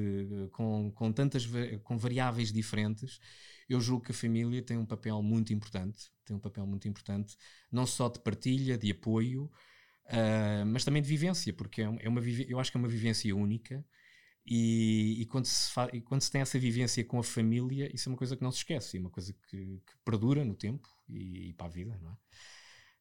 [0.52, 1.50] com, com tantas
[1.84, 3.20] com variáveis diferentes,
[3.68, 7.36] eu julgo que a família tem um papel muito importante, tem um papel muito importante,
[7.72, 9.46] não só de partilha, de apoio,
[10.06, 13.36] uh, mas também de vivência, porque é, é uma, eu acho que é uma vivência
[13.36, 13.84] única.
[14.46, 15.48] E, e, quando
[15.94, 18.52] e quando se tem essa vivência com a família, isso é uma coisa que não
[18.52, 21.98] se esquece, é uma coisa que, que perdura no tempo e, e, para a vida,
[22.02, 22.18] não é?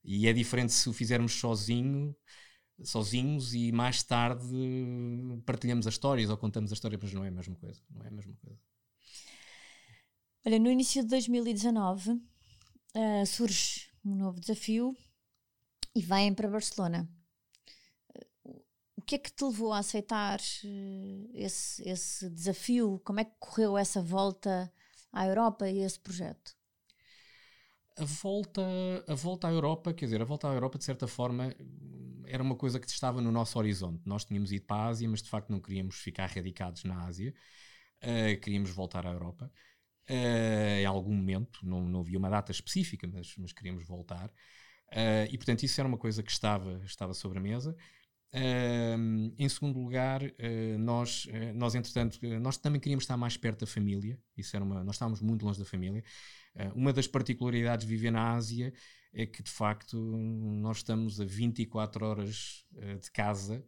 [0.02, 2.16] E é diferente se o fizermos sozinho,
[2.84, 4.46] sozinhos e mais tarde
[5.44, 7.80] partilhamos as histórias ou contamos a história, mas não é a mesma coisa.
[7.90, 8.58] Não é a mesma coisa.
[10.44, 12.20] Olha, no início de 2019 uh,
[12.94, 14.96] eh, surge um novo desafio
[15.94, 17.06] e vêm para Barcelona.
[18.46, 18.64] Uh,
[18.96, 23.00] o que é que te levou a aceitar uh, esse, esse desafio?
[23.04, 24.72] Como é que correu essa volta
[25.12, 26.56] à Europa e esse projeto?
[27.98, 28.62] A volta,
[29.06, 31.54] a volta à Europa, quer dizer, a volta à Europa, de certa forma,
[32.30, 34.02] era uma coisa que estava no nosso horizonte.
[34.06, 37.34] Nós tínhamos ido para a Ásia, mas de facto não queríamos ficar radicados na Ásia,
[38.02, 39.50] uh, queríamos voltar à Europa.
[40.08, 44.28] Uh, em algum momento, não, não havia uma data específica, mas, mas queríamos voltar.
[44.92, 47.76] Uh, e portanto, isso era uma coisa que estava, estava sobre a mesa.
[48.32, 50.20] Uh, em segundo lugar,
[50.78, 54.18] nós, nós entretanto, nós também queríamos estar mais perto da família.
[54.36, 56.02] Isso era uma, nós estávamos muito longe da família.
[56.74, 58.72] uma das particularidades de viver na Ásia
[59.12, 62.64] é que, de facto, nós estamos a 24 horas
[63.02, 63.64] de casa.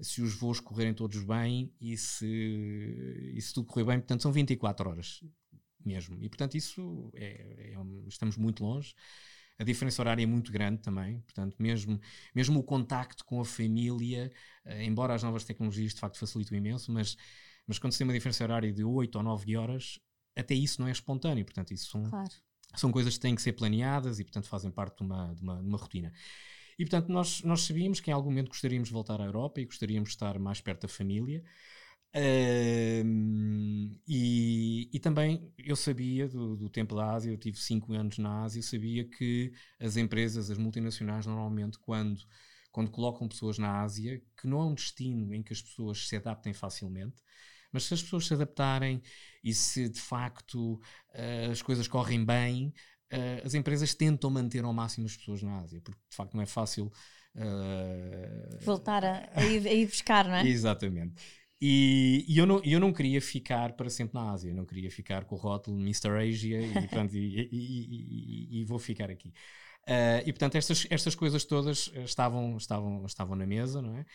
[0.00, 4.32] Se os voos correrem todos bem e se, e se tudo correr bem, portanto, são
[4.32, 5.20] 24 horas
[5.84, 6.22] mesmo.
[6.22, 7.76] E, portanto, isso é, é
[8.06, 8.94] estamos muito longe.
[9.58, 12.00] A diferença horária é muito grande também, portanto, mesmo,
[12.32, 14.30] mesmo o contacto com a família,
[14.64, 17.16] uh, embora as novas tecnologias de facto facilitem imenso, mas,
[17.66, 19.98] mas quando se tem uma diferença horária de 8 ou 9 horas,
[20.36, 22.30] até isso não é espontâneo, portanto, isso são, claro.
[22.74, 25.62] São coisas que têm que ser planeadas e, portanto, fazem parte de uma, de uma,
[25.62, 26.12] de uma rotina.
[26.78, 29.64] E, portanto, nós, nós sabíamos que em algum momento gostaríamos de voltar à Europa e
[29.64, 31.42] gostaríamos de estar mais perto da família.
[34.06, 38.44] E, e, também eu sabia do, do, tempo da Ásia, eu tive 5 anos na
[38.44, 42.20] Ásia, eu sabia que as empresas, as multinacionais, normalmente, quando,
[42.72, 46.16] quando colocam pessoas na Ásia, que não é um destino em que as pessoas se
[46.16, 47.16] adaptem facilmente,
[47.72, 49.02] mas se as pessoas se adaptarem
[49.42, 52.72] e se de facto uh, as coisas correm bem,
[53.12, 56.42] uh, as empresas tentam manter ao máximo as pessoas na Ásia, porque de facto não
[56.42, 56.90] é fácil.
[57.34, 58.64] Uh...
[58.64, 60.46] Voltar a, a, ir, a, ir, buscar, não é?
[60.48, 61.22] Exatamente.
[61.60, 64.90] E, e, eu, não, eu não queria ficar para sempre na Ásia, eu não queria
[64.90, 66.10] ficar com o rótulo Mr.
[66.10, 69.32] Asia e, pronto, e, e, e, vou ficar aqui.
[69.88, 74.06] Uh, e portanto, estas, estas coisas todas estavam, estavam, estavam na mesa, não é?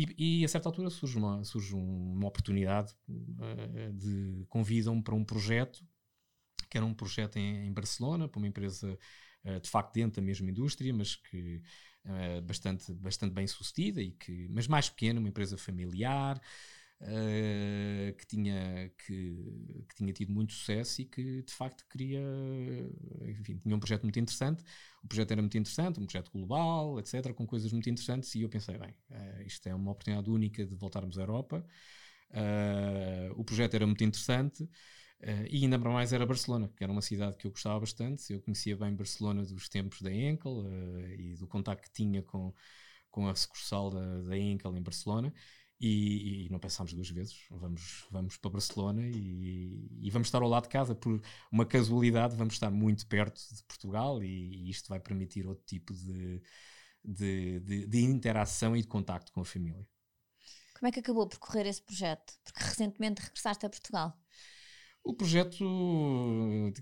[0.00, 5.84] E, a certa altura surge uma, surge uma oportunidade uh, de convidam-me para um projeto,
[6.70, 8.96] que era um projeto em, em Barcelona, para uma empresa
[9.44, 11.60] uh, de facto dentro da mesma indústria, mas que
[12.46, 16.40] bastante, bastante bem sucedida, e que, mas mais pequena, uma empresa familiar.
[17.00, 22.20] Uh, que, tinha, que, que, tinha tido muito sucesso e que de facto queria,
[23.22, 24.64] enfim, tinha um projeto muito interessante.
[25.04, 28.34] O projeto era muito interessante, um projeto global, etc., com coisas muito interessantes.
[28.34, 31.64] E eu pensei, bem, uh, isto é uma oportunidade única de voltarmos à Europa.
[32.30, 34.68] Uh, o projeto era muito interessante.
[35.50, 38.32] e ainda mais era Barcelona, que era uma cidade que eu gostava bastante.
[38.32, 40.64] Eu conhecia bem Barcelona dos tempos da Enkel
[41.16, 42.52] e do contacto que tinha com,
[43.10, 45.32] com a sucursal da, da Enkel em Barcelona.
[45.80, 47.46] E, e, não pensámos duas vezes.
[47.50, 50.94] Vamos, vamos para Barcelona e, e, vamos estar ao lado de casa.
[50.94, 51.22] Por
[51.52, 55.94] uma casualidade, vamos estar muito perto de Portugal e, e isto vai permitir outro tipo
[55.94, 56.42] de,
[57.04, 59.86] de, de, de, interação e de contacto com a família.
[60.74, 62.34] Como é que acabou por correr esse projeto?
[62.42, 64.16] Porque recentemente regressaste a Portugal.
[65.04, 65.64] O projeto,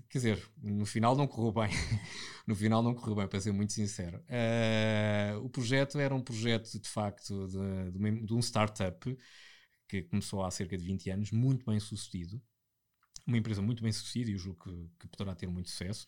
[0.09, 1.69] quer dizer, no final não correu bem.
[2.45, 4.21] no final não correu bem, para ser muito sincero.
[4.27, 9.17] Uh, o projeto era um projeto, de facto, de, de, de um startup
[9.87, 12.41] que começou há cerca de 20 anos, muito bem sucedido.
[13.25, 16.07] Uma empresa muito bem sucedida e eu julgo que, que, poderá ter muito sucesso.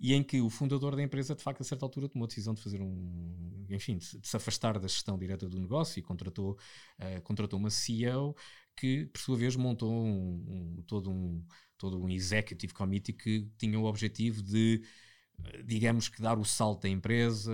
[0.00, 2.54] E em que o fundador da empresa, de facto, a certa altura tomou a decisão
[2.54, 3.66] de fazer um.
[3.68, 6.58] Enfim, de, de se afastar da gestão direta do negócio e contratou,
[7.00, 8.34] uh, contratou uma CEO
[8.76, 11.44] que, por sua vez, montou um, um, todo, um,
[11.78, 14.82] todo um executive committee que tinha o objetivo de,
[15.64, 17.52] digamos que, dar o salto da empresa,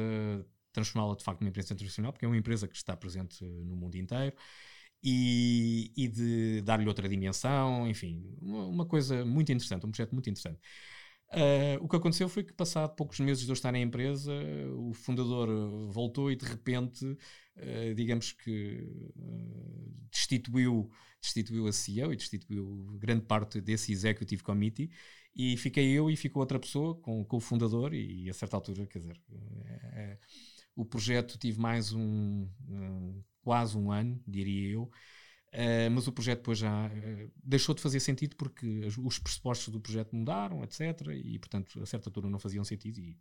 [0.73, 3.97] transformá-la de facto numa empresa internacional, porque é uma empresa que está presente no mundo
[3.97, 4.35] inteiro.
[5.03, 10.29] E, e de dar-lhe outra dimensão, enfim, uma, uma, coisa muito interessante, um projeto muito
[10.29, 10.61] interessante.
[11.33, 14.33] Uh, o que aconteceu foi que, passado poucos meses de eu estar na empresa,
[14.77, 15.49] o fundador
[15.89, 18.83] voltou e de repente, uh, digamos que
[19.17, 20.91] uh, destituiu
[21.23, 24.91] destituiu a CEO e destituiu grande parte desse executive committee
[25.37, 28.87] e fiquei eu e ficou outra pessoa com, com o fundador e, a certa altura,
[28.87, 29.21] quer dizer,
[30.75, 34.91] O projeto tive mais um, um quase um ano, diria eu.
[35.53, 39.81] Uh, mas o projeto depois já uh, deixou de fazer sentido porque os pressupostos do
[39.81, 41.09] projeto mudaram, etc.
[41.13, 42.99] E, portanto, a certa altura não faziam sentido.
[43.01, 43.19] E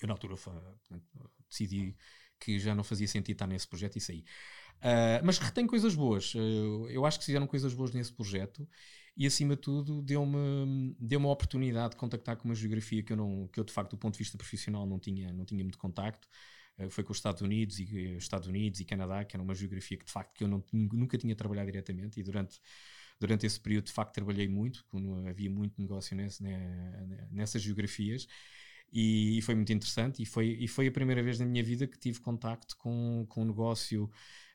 [0.00, 1.96] eu, na altura, portanto, decidi
[2.38, 4.24] que já não fazia sentido estar nesse projeto e saí.
[4.78, 6.34] Uh, mas retém coisas boas.
[6.34, 8.68] eu acho que fizeram coisas boas nesse projeto
[9.16, 13.16] e acima de tudo deu-me deu uma oportunidade de contactar com uma geografia que eu
[13.16, 15.78] não que eu de facto do ponto de vista profissional não tinha não tinha muito
[15.78, 16.28] contacto
[16.90, 20.04] foi com os Estados Unidos e Estados Unidos e Canadá que era uma geografia que
[20.04, 22.60] de facto que eu não, nunca tinha trabalhado diretamente e durante
[23.18, 24.84] durante esse período de facto trabalhei muito
[25.28, 26.42] havia muito negócio nesse,
[27.30, 28.28] nessas geografias.
[28.90, 31.98] E, foi muito interessante e foi, e foi a primeira vez na minha vida que
[31.98, 34.10] tive contacto com, com um negócio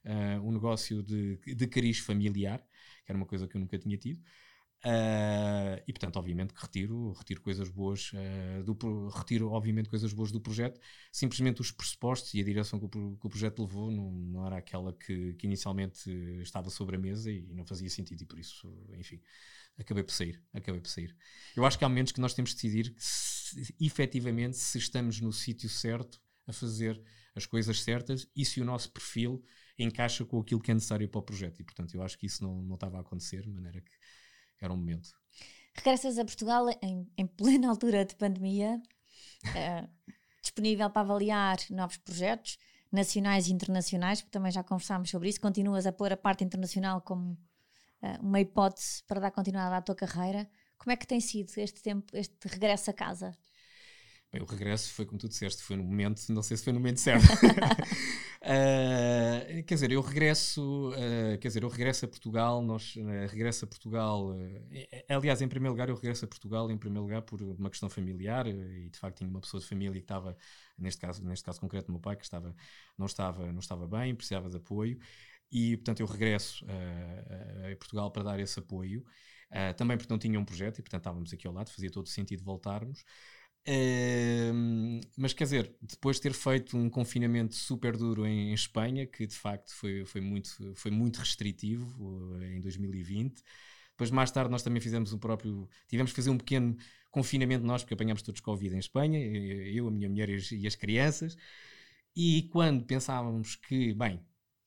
[0.05, 2.59] uh, um negócio de, de cariz familiar
[3.05, 4.19] que era uma coisa que eu nunca tinha tido
[4.85, 10.29] Uh, e portanto, obviamente que retiro, retiro coisas boas uh, do retiro, obviamente, coisas boas
[10.29, 10.77] do projeto.
[11.09, 14.57] Simplesmente os pressupostos e a direção que o, que o projeto levou não, não era
[14.57, 16.11] aquela que, que, inicialmente
[16.41, 18.67] estava sobre a mesa e não fazia sentido, e por isso,
[18.99, 19.21] enfim,
[19.77, 20.41] acabei por sair.
[20.53, 21.15] Acabei por sair.
[21.55, 25.31] Eu acho que há momentos que nós temos de decidir se, efetivamente se estamos no
[25.31, 27.01] sítio certo a fazer
[27.33, 29.41] as coisas certas e se o nosso perfil
[29.79, 31.61] encaixa com aquilo que é necessário para o projeto.
[31.61, 33.91] E portanto, eu acho que isso não, não estava a acontecer, de maneira que
[34.63, 35.09] era um momento.
[35.75, 38.81] Regressas a Portugal em, em plena altura de pandemia,
[39.45, 39.89] uh,
[40.41, 42.57] disponível para avaliar novos projetos
[42.91, 45.41] nacionais e internacionais, porque também já conversámos sobre isso.
[45.41, 49.95] Continuas a pôr a parte internacional como uh, uma hipótese para dar continuidade à tua
[49.95, 50.49] carreira.
[50.77, 53.37] Como é que tem sido este tempo, este regresso a casa?
[54.41, 56.99] O regresso foi como tu disseste, foi no momento, não sei se foi no momento
[56.99, 57.23] certo.
[57.33, 57.37] uh,
[59.63, 63.67] quer dizer, eu regresso, uh, quer dizer, eu regresso a Portugal, nós uh, regresso a
[63.67, 64.35] Portugal,
[65.07, 68.47] aliás, em primeiro lugar, eu regresso a Portugal, em primeiro lugar, por uma questão familiar,
[68.47, 70.35] e de facto tinha uma pessoa de família que estava,
[70.79, 72.55] neste caso, neste caso concreto, meu pai, que estava,
[72.97, 74.97] não, estava, não estava bem, precisava de apoio,
[75.51, 76.65] e portanto eu regresso
[77.71, 79.05] a Portugal para dar esse apoio.
[79.77, 82.43] também porque não tinha um projeto e portanto estávamos aqui ao lado, fazia todo sentido
[82.43, 83.05] voltarmos
[85.17, 89.25] mas quer dizer, depois de ter feito um confinamento super duro em, em, Espanha, que
[89.25, 93.41] de facto foi, foi, muito, foi muito restritivo em 2020,
[93.91, 96.75] depois mais tarde nós também fizemos um próprio, tivemos que fazer um pequeno
[97.09, 100.67] confinamento nós, porque apanhámos todos Covid em Espanha, eu, a minha mulher e as, e
[100.67, 101.37] as crianças,
[102.15, 104.19] e quando pensávamos que, bem,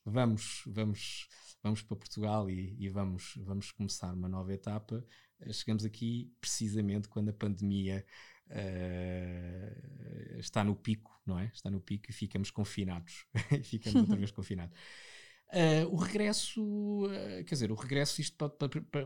[0.04, 1.28] vamos, vamos,
[1.62, 5.04] vamos para Portugal e, e vamos, vamos começar uma nova etapa,
[5.52, 8.06] chegamos aqui precisamente quando a pandemia
[8.50, 11.50] uh, está no pico, não é?
[11.52, 13.26] Está no pico e ficamos confinados.
[13.64, 14.76] ficamos outra vez confinados.
[15.48, 16.60] Uh, o regresso,
[17.06, 18.56] uh, quer dizer, o regresso, isto pode,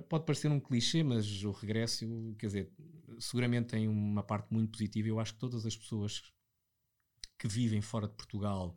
[0.09, 2.73] pode, parecer um clichê, mas o regresso, quer dizer,
[3.19, 5.09] seguramente tem uma parte muito positiva.
[5.09, 6.33] Eu acho que todas as pessoas
[7.39, 8.75] que vivem fora de Portugal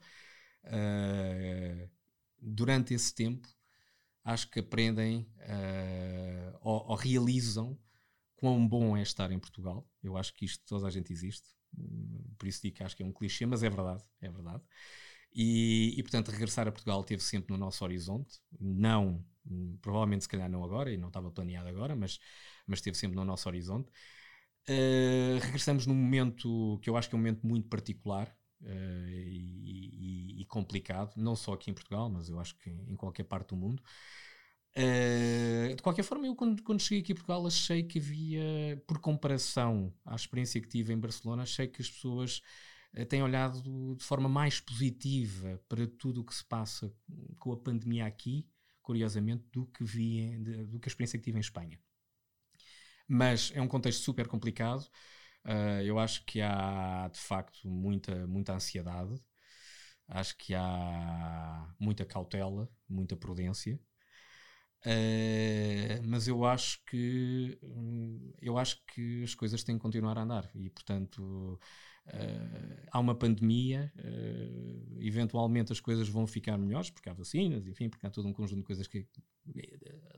[0.66, 1.90] uh,
[2.38, 3.48] durante esse tempo,
[4.26, 5.28] acho que aprendem
[6.62, 7.78] ou, ou realizam
[8.38, 9.86] quão bom é estar em Portugal.
[10.04, 11.48] Eu acho que isto toda a gente existe,
[12.38, 14.64] por isso digo que acho que é um clichê, mas é verdade, é verdade.
[15.36, 19.26] E, e, portanto regressar a Portugal teve sempre no nosso horizonte, não,
[19.82, 22.20] provavelmente se calhar não agora, e não estava planeado agora, mas,
[22.68, 23.90] mas esteve sempre no nosso horizonte.
[24.70, 30.38] Uh, regressamos num momento que eu acho que é um momento muito particular uh, e,
[30.38, 33.50] e, e, complicado, não só aqui em Portugal, mas eu acho que em qualquer parte
[33.50, 33.84] do mundo.
[34.76, 38.98] Uh, de qualquer forma, eu quando, quando, cheguei aqui a Portugal achei que havia, por
[39.00, 42.42] comparação à experiência que tive em Barcelona, achei que as pessoas
[42.98, 43.62] uh, têm olhado
[43.96, 46.92] de forma mais positiva para tudo o que se passa
[47.38, 48.48] com a pandemia aqui,
[48.82, 51.80] curiosamente, do que vi, de, do que a experiência que tive em Espanha.
[53.08, 54.90] Mas é um contexto super complicado.
[55.46, 59.14] Uh, eu acho que há de facto muita, muita ansiedade,
[60.08, 63.80] acho que há muita cautela, muita prudência.
[64.86, 70.24] Uh, mas eu acho que hum, eu acho que as coisas têm que continuar a
[70.24, 70.50] andar.
[70.54, 71.58] E portanto
[72.08, 77.90] uh, há uma pandemia uh, eventualmente as coisas vão ficar melhores porque há vacinas enfim
[77.90, 79.08] porque há todo um conjunto de coisas que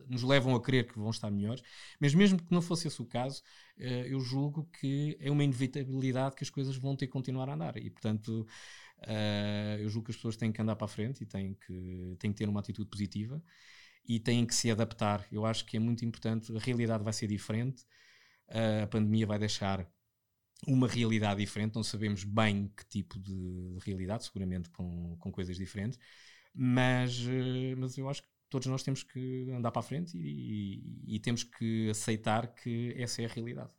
[0.09, 1.61] nos levam a crer que vão estar melhores.
[1.99, 3.43] Mas mesmo que não fosse esse o caso
[3.77, 7.77] eu julgo que é uma inevitabilidade que as coisas vão ter que continuar a andar.
[7.77, 8.47] E portanto
[9.79, 12.31] eu julgo que as pessoas têm que andar para a frente e têm que, têm
[12.31, 13.41] que ter uma atitude positiva
[14.07, 15.25] e têm que se adaptar.
[15.31, 17.85] Eu acho que é muito importante, a realidade vai ser diferente,
[18.83, 19.89] a pandemia vai deixar
[20.67, 25.99] uma realidade diferente, não sabemos bem que tipo de realidade, seguramente com, com coisas diferentes,
[26.53, 31.03] mas, eh, mas eu acho que todos nós temos que andar para a frente e,
[31.05, 33.71] e, e temos que aceitar que essa é a realidade.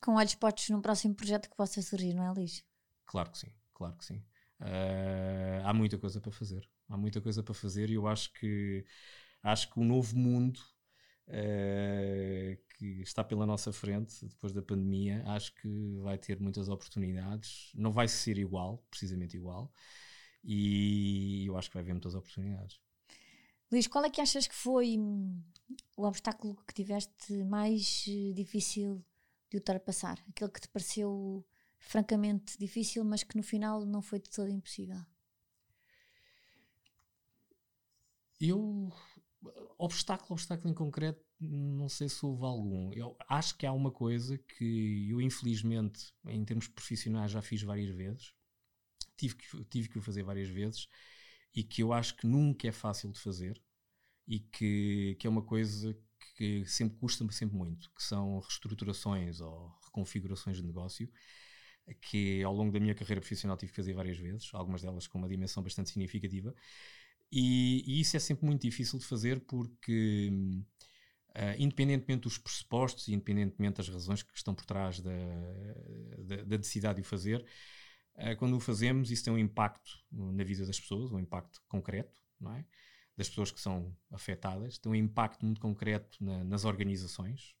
[0.00, 2.64] Com olhos postos no próximo projeto que possa surgir, não é, Liz?
[3.04, 4.22] Claro que sim, claro que sim.
[4.60, 6.68] Uh, há muita coisa para fazer.
[6.88, 8.84] Há muita coisa para fazer e eu acho que
[9.42, 10.60] acho que o novo mundo
[11.28, 17.72] uh, que está pela nossa frente depois da pandemia, acho que vai ter muitas oportunidades.
[17.74, 19.72] Não vai ser igual, precisamente igual,
[20.44, 22.80] e eu acho que vai haver muitas oportunidades.
[23.70, 24.96] Luís, qual é que achas que foi
[25.96, 29.04] o obstáculo que tiveste mais eh, difícil
[29.50, 30.18] de ultrapassar?
[30.28, 31.44] Aquele que te pareceu
[31.78, 35.04] francamente difícil, mas que no final não foi de todo impossível?
[38.40, 38.90] Eu.
[39.78, 42.92] Obstáculo, obstáculo em concreto, não sei se houve algum.
[42.92, 47.94] Eu acho que há uma coisa que eu, infelizmente, em termos profissionais, já fiz várias
[47.94, 48.32] vezes.
[49.16, 50.88] Tive que, tive que o fazer várias vezes
[51.54, 53.60] e que eu acho que nunca é fácil de fazer
[54.26, 55.96] e que, que é uma coisa
[56.36, 61.08] que sempre custa sempre muito, que são reestruturações ou reconfigurações de negócio
[61.94, 65.18] que ao longo da minha carreira profissional tive que fazer várias vezes, algumas delas com
[65.18, 66.54] uma dimensão bastante significativa,
[67.30, 70.30] e, e isso é sempre muito difícil de fazer porque,
[71.30, 75.12] uh, independentemente dos pressupostos, independentemente das razões que estão por trás da,
[76.18, 77.44] da, da necessidade de o fazer,
[78.16, 82.20] uh, quando o fazemos, isso tem um impacto na vida das pessoas, um impacto concreto,
[82.40, 82.64] não é?
[83.16, 87.56] Das pessoas que são afetadas, tem um impacto muito concreto na, nas organizações,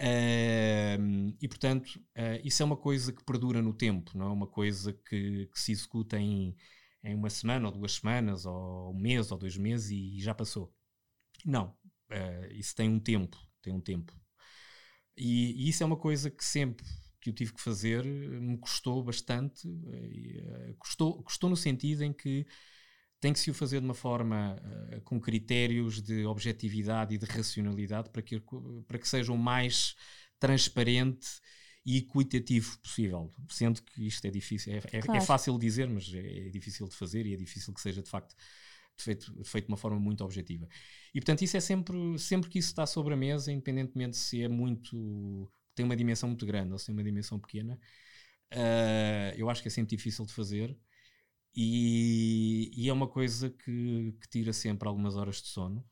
[0.00, 4.46] Uh, e portanto, uh, isso é uma coisa que perdura no tempo, não é uma
[4.46, 6.56] coisa que, que se executa em,
[7.02, 10.34] em, uma semana ou duas semanas, ou um mês ou dois meses e, e já
[10.34, 10.72] passou.
[11.44, 11.68] Não,
[12.10, 14.12] uh, isso tem um tempo, tem um tempo.
[15.16, 16.86] E, e, isso é uma coisa que sempre
[17.20, 22.46] que eu tive que fazer me custou bastante, eh, custou, custou no sentido em que
[23.20, 27.26] tem que se o fazer de uma forma uh, com critérios de objetividade e de
[27.26, 28.42] racionalidade para que,
[28.88, 29.94] para que seja o mais
[30.38, 31.28] transparente
[31.84, 33.30] e equitativo possível.
[33.48, 35.20] Sendo que isto é difícil, é, é, é claro.
[35.20, 38.02] é fácil de dizer, mas é, é, difícil de fazer e é difícil que seja
[38.02, 38.34] de facto
[38.96, 40.68] feito, feito de uma forma muito objetiva.
[41.14, 44.48] E portanto, isso é sempre, sempre que isso está sobre a mesa, independentemente se é
[44.48, 45.50] muito.
[45.74, 47.78] tem uma dimensão muito grande ou se tem uma dimensão pequena,
[48.52, 50.76] uh, eu acho que é sempre difícil de fazer
[51.54, 55.84] e, e, é uma coisa que, que, tira sempre algumas horas de sono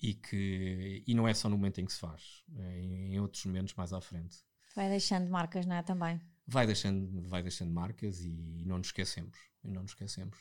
[0.00, 3.44] e que e não é só no momento em que se faz, é em outros
[3.44, 4.45] momentos mais à frente.
[4.76, 5.82] Vai deixando marcas, não é?
[5.82, 6.20] Também.
[6.46, 9.36] Vai deixando, vai deixando marcas e, não nos esquecemos.
[9.64, 10.38] E não nos esquecemos.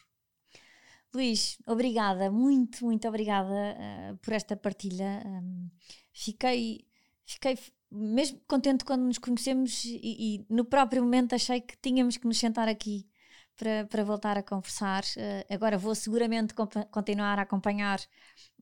[1.14, 5.24] Luís, obrigada, muito, muito obrigada uh, por esta partilha.
[5.26, 5.70] Um,
[6.12, 6.86] fiquei,
[7.26, 7.58] fiquei
[7.90, 12.38] mesmo contente quando nos conhecemos e, e, no próprio momento achei que tínhamos que nos
[12.38, 13.08] sentar aqui
[13.56, 15.04] para, para voltar a conversar.
[15.16, 16.54] Uh, agora vou seguramente
[16.92, 18.02] continuar a acompanhar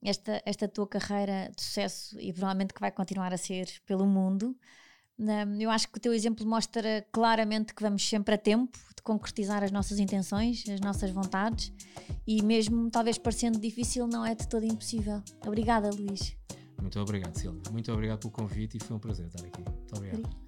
[0.04, 4.56] esta, esta tua carreira de sucesso e provavelmente que vai continuar a ser pelo mundo.
[5.20, 9.02] Um, eu acho que o teu exemplo mostra claramente que vamos sempre a tempo de
[9.04, 11.72] concretizar as nossas intenções, as nossas vontades
[12.26, 15.22] e mesmo talvez parecendo difícil, não é de todo impossível.
[15.46, 16.36] Obrigada, Luís.
[16.82, 17.62] Muito obrigado, Silvia.
[17.72, 19.64] Muito obrigado pelo convite e foi um prazer estar aqui.
[19.64, 20.43] Muito obrigado.